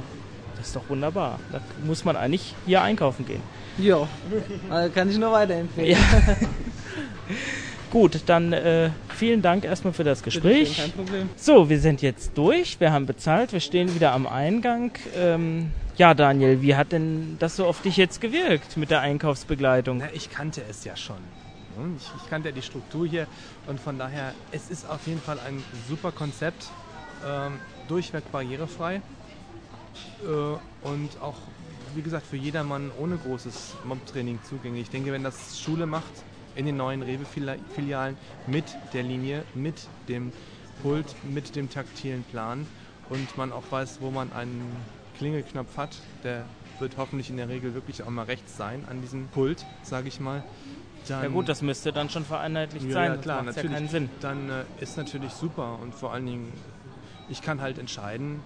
das 0.58 0.68
ist 0.68 0.76
doch 0.76 0.88
wunderbar. 0.88 1.40
Da 1.52 1.60
muss 1.86 2.06
man 2.06 2.16
eigentlich 2.16 2.54
hier 2.66 2.82
einkaufen 2.82 3.26
gehen. 3.26 3.42
Ja, 3.78 4.08
also 4.70 4.90
kann 4.94 5.10
ich 5.10 5.18
nur 5.18 5.34
weiterempfehlen. 5.34 5.92
Ja. 5.92 5.98
Gut, 7.92 8.24
dann 8.26 8.52
äh, 8.52 8.90
vielen 9.16 9.42
Dank 9.42 9.64
erstmal 9.64 9.94
für 9.94 10.04
das 10.04 10.22
Gespräch. 10.22 10.78
Kein 10.78 10.92
Problem. 10.92 11.30
So, 11.38 11.70
wir 11.70 11.80
sind 11.80 12.02
jetzt 12.02 12.38
durch, 12.38 12.80
wir 12.80 12.92
haben 12.92 13.06
bezahlt, 13.06 13.54
wir 13.54 13.62
stehen 13.62 13.96
wieder 13.96 14.12
am 14.12 14.28
Eingang. 14.28 14.92
Ähm, 15.16 15.72
ja, 15.96 16.14
Daniel, 16.14 16.62
wie 16.62 16.76
hat 16.76 16.92
denn 16.92 17.38
das 17.40 17.56
so 17.56 17.66
auf 17.66 17.82
dich 17.82 17.96
jetzt 17.96 18.20
gewirkt 18.20 18.76
mit 18.76 18.92
der 18.92 19.00
Einkaufsbegleitung? 19.00 20.00
Na, 20.00 20.10
ich 20.14 20.30
kannte 20.30 20.62
es 20.70 20.84
ja 20.84 20.98
schon. 20.98 21.16
ne? 21.78 21.96
Ich, 21.98 22.10
ich 22.22 22.30
kannte 22.30 22.50
ja 22.50 22.56
die 22.56 22.62
Struktur 22.62 23.08
hier 23.08 23.28
und 23.68 23.80
von 23.80 23.98
daher, 23.98 24.34
es 24.52 24.70
ist 24.70 24.90
auf 24.90 25.08
jeden 25.08 25.22
Fall 25.22 25.40
ein 25.40 25.64
super 25.88 26.12
Konzept, 26.12 26.68
ähm, 27.26 27.54
durchweg 27.88 28.30
barrierefrei 28.30 28.96
äh, 28.96 30.28
und 30.86 31.10
auch, 31.22 31.38
wie 31.94 32.02
gesagt, 32.02 32.28
für 32.28 32.36
jedermann 32.36 32.92
ohne 33.00 33.16
großes 33.18 33.76
Mob-Training 33.86 34.40
zugänglich. 34.50 34.82
Ich 34.84 34.90
denke, 34.90 35.14
wenn 35.14 35.24
das 35.24 35.62
Schule 35.62 35.86
macht 35.86 36.12
in 36.56 36.66
den 36.66 36.78
neuen 36.78 37.02
Rewe-Filialen 37.02 38.18
mit 38.48 38.66
der 38.94 39.04
Linie, 39.04 39.44
mit 39.54 39.88
dem 40.08 40.32
Pult, 40.82 41.16
mit 41.24 41.56
dem 41.56 41.70
taktilen 41.70 42.24
Plan 42.24 42.66
und 43.10 43.38
man 43.38 43.52
auch 43.52 43.64
weiß, 43.70 44.00
wo 44.02 44.12
man 44.12 44.32
einen 44.34 44.76
Klingelknopf 45.18 45.78
hat, 45.78 45.98
der 46.24 46.46
wird 46.80 46.98
hoffentlich 46.98 47.30
in 47.30 47.38
der 47.38 47.50
Regel 47.50 47.74
wirklich 47.74 48.04
auch 48.04 48.10
mal 48.10 48.24
rechts 48.24 48.58
sein 48.58 48.84
an 48.90 49.02
diesem 49.02 49.28
Pult, 49.28 49.66
sage 49.84 50.08
ich 50.08 50.20
mal. 50.20 50.44
Dann, 51.08 51.24
Ja 51.24 51.30
gut, 51.30 51.48
das 51.48 51.62
müsste 51.62 51.94
dann 51.94 52.10
schon 52.10 52.26
vereinheitlicht 52.26 52.88
ja, 52.88 52.94
sein, 52.94 53.12
ja, 53.14 53.18
klar, 53.18 53.44
macht's 53.44 53.58
natürlich. 53.58 53.72
ja 53.72 53.78
keinen 53.78 53.90
Sinn. 53.90 54.10
Dann 54.22 54.50
äh, 54.50 54.64
ist 54.82 54.98
natürlich 54.98 55.32
super 55.34 55.80
und 55.82 55.94
vor 55.94 56.14
allen 56.14 56.26
Dingen, 56.26 56.52
ich 57.30 57.42
kann 57.42 57.62
halt 57.62 57.78
entscheiden, 57.78 58.42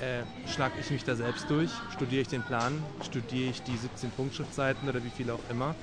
äh, 0.00 0.22
schlage 0.50 0.74
ich 0.80 0.90
mich 0.90 1.04
da 1.04 1.16
selbst 1.16 1.48
durch, 1.48 1.70
studiere 1.94 2.22
ich 2.22 2.28
den 2.28 2.42
Plan, 2.42 2.82
studiere 3.02 3.50
ich 3.50 3.62
die 3.62 3.76
17 3.76 4.10
Punktschriftseiten 4.10 4.88
oder 4.88 5.02
wie 5.02 5.10
viel 5.10 5.30
auch 5.30 5.40
immer 5.50 5.74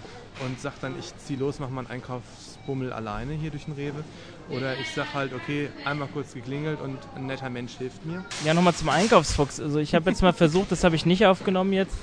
und 0.45 0.59
sage 0.59 0.75
dann, 0.81 0.97
ich 0.99 1.15
ziehe 1.17 1.39
los, 1.39 1.59
mache 1.59 1.71
meinen 1.71 1.87
Einkaufsbummel 1.87 2.91
alleine 2.93 3.33
hier 3.33 3.51
durch 3.51 3.65
den 3.65 3.73
Rewe 3.73 4.03
oder 4.49 4.77
ich 4.79 4.89
sage 4.89 5.13
halt, 5.13 5.33
okay, 5.33 5.69
einmal 5.85 6.07
kurz 6.07 6.33
geklingelt 6.33 6.81
und 6.81 6.97
ein 7.15 7.27
netter 7.27 7.49
Mensch 7.49 7.73
hilft 7.77 8.05
mir. 8.05 8.23
Ja, 8.45 8.53
nochmal 8.53 8.73
zum 8.73 8.89
Einkaufsfuchs. 8.89 9.59
Also 9.59 9.79
ich 9.79 9.95
habe 9.95 10.09
jetzt 10.09 10.21
mal 10.21 10.33
versucht, 10.33 10.71
das 10.71 10.83
habe 10.83 10.95
ich 10.95 11.05
nicht 11.05 11.25
aufgenommen 11.25 11.73
jetzt, 11.73 11.95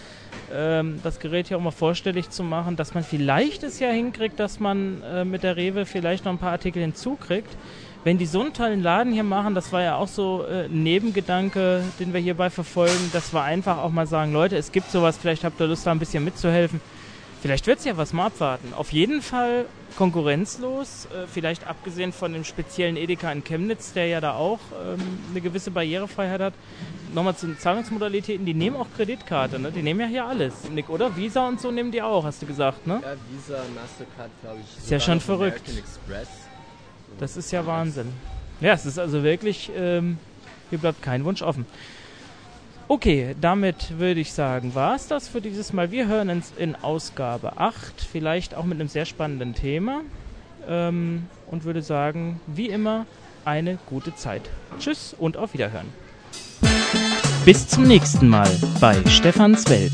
ähm, 0.52 1.00
das 1.02 1.20
Gerät 1.20 1.48
hier 1.48 1.58
auch 1.58 1.62
mal 1.62 1.70
vorstellig 1.70 2.30
zu 2.30 2.42
machen, 2.42 2.76
dass 2.76 2.94
man 2.94 3.04
vielleicht 3.04 3.62
es 3.62 3.78
ja 3.78 3.90
hinkriegt, 3.90 4.38
dass 4.40 4.60
man 4.60 5.02
äh, 5.02 5.24
mit 5.24 5.42
der 5.42 5.56
Rewe 5.56 5.86
vielleicht 5.86 6.24
noch 6.24 6.32
ein 6.32 6.38
paar 6.38 6.52
Artikel 6.52 6.82
hinzukriegt. 6.82 7.50
Wenn 8.02 8.16
die 8.16 8.24
so 8.24 8.40
einen 8.40 8.54
tollen 8.54 8.82
Laden 8.82 9.12
hier 9.12 9.24
machen, 9.24 9.54
das 9.54 9.72
war 9.72 9.82
ja 9.82 9.96
auch 9.96 10.08
so 10.08 10.44
äh, 10.48 10.64
ein 10.64 10.82
Nebengedanke, 10.82 11.84
den 11.98 12.14
wir 12.14 12.20
hierbei 12.20 12.48
verfolgen, 12.48 13.10
dass 13.12 13.34
wir 13.34 13.42
einfach 13.42 13.76
auch 13.76 13.90
mal 13.90 14.06
sagen, 14.06 14.32
Leute, 14.32 14.56
es 14.56 14.72
gibt 14.72 14.90
sowas, 14.90 15.18
vielleicht 15.18 15.44
habt 15.44 15.60
ihr 15.60 15.66
Lust, 15.66 15.86
da 15.86 15.90
ein 15.90 15.98
bisschen 15.98 16.24
mitzuhelfen. 16.24 16.80
Vielleicht 17.42 17.66
wird 17.66 17.78
es 17.78 17.84
ja 17.84 17.96
was 17.96 18.12
mal 18.12 18.26
abwarten. 18.26 18.72
Auf 18.74 18.92
jeden 18.92 19.20
Fall 19.20 19.66
konkurrenzlos, 19.96 21.06
äh, 21.06 21.26
vielleicht 21.26 21.66
abgesehen 21.66 22.12
von 22.12 22.32
dem 22.32 22.44
speziellen 22.44 22.96
Edeka 22.96 23.30
in 23.32 23.44
Chemnitz, 23.44 23.92
der 23.92 24.06
ja 24.06 24.20
da 24.20 24.32
auch 24.32 24.60
ähm, 24.82 25.00
eine 25.30 25.40
gewisse 25.42 25.70
Barrierefreiheit 25.70 26.40
hat. 26.40 26.54
Nochmal 27.14 27.36
zu 27.36 27.46
den 27.48 27.58
Zahlungsmodalitäten, 27.58 28.46
die 28.46 28.54
nehmen 28.54 28.76
auch 28.76 28.86
Kreditkarte, 28.96 29.58
ne? 29.58 29.72
Die 29.72 29.82
nehmen 29.82 30.00
ja 30.00 30.06
hier 30.06 30.24
alles, 30.26 30.70
Nick, 30.70 30.88
oder? 30.88 31.16
Visa 31.16 31.48
und 31.48 31.60
so 31.60 31.70
nehmen 31.70 31.90
die 31.90 32.00
auch, 32.00 32.24
hast 32.24 32.40
du 32.40 32.46
gesagt, 32.46 32.86
ne? 32.86 33.00
Ja, 33.02 33.14
Visa, 33.30 33.62
Mastercard, 33.74 34.30
glaube 34.42 34.60
ich. 34.60 34.78
Ist 34.78 34.90
ja 34.90 35.00
schon 35.00 35.20
verrückt. 35.20 35.68
American 35.68 35.78
Express. 35.78 36.49
Das 37.20 37.36
ist 37.36 37.52
ja 37.52 37.66
Wahnsinn. 37.66 38.08
Ja, 38.60 38.72
es 38.72 38.86
ist 38.86 38.98
also 38.98 39.22
wirklich, 39.22 39.70
ähm, 39.76 40.18
hier 40.70 40.78
bleibt 40.78 41.02
kein 41.02 41.24
Wunsch 41.24 41.42
offen. 41.42 41.66
Okay, 42.88 43.36
damit 43.40 43.98
würde 43.98 44.20
ich 44.20 44.32
sagen, 44.32 44.74
war 44.74 44.96
es 44.96 45.06
das 45.06 45.28
für 45.28 45.40
dieses 45.40 45.72
Mal. 45.72 45.90
Wir 45.92 46.08
hören 46.08 46.30
uns 46.30 46.52
in 46.56 46.74
Ausgabe 46.74 47.58
8, 47.58 48.00
vielleicht 48.00 48.54
auch 48.54 48.64
mit 48.64 48.80
einem 48.80 48.88
sehr 48.88 49.04
spannenden 49.04 49.54
Thema. 49.54 50.00
Ähm, 50.66 51.26
und 51.50 51.64
würde 51.64 51.82
sagen, 51.82 52.40
wie 52.46 52.68
immer, 52.68 53.06
eine 53.44 53.78
gute 53.86 54.14
Zeit. 54.14 54.42
Tschüss 54.78 55.14
und 55.16 55.36
auf 55.36 55.52
Wiederhören. 55.52 55.86
Bis 57.44 57.68
zum 57.68 57.84
nächsten 57.84 58.28
Mal 58.28 58.50
bei 58.80 58.94
Stefans 59.06 59.68
Welt. 59.68 59.92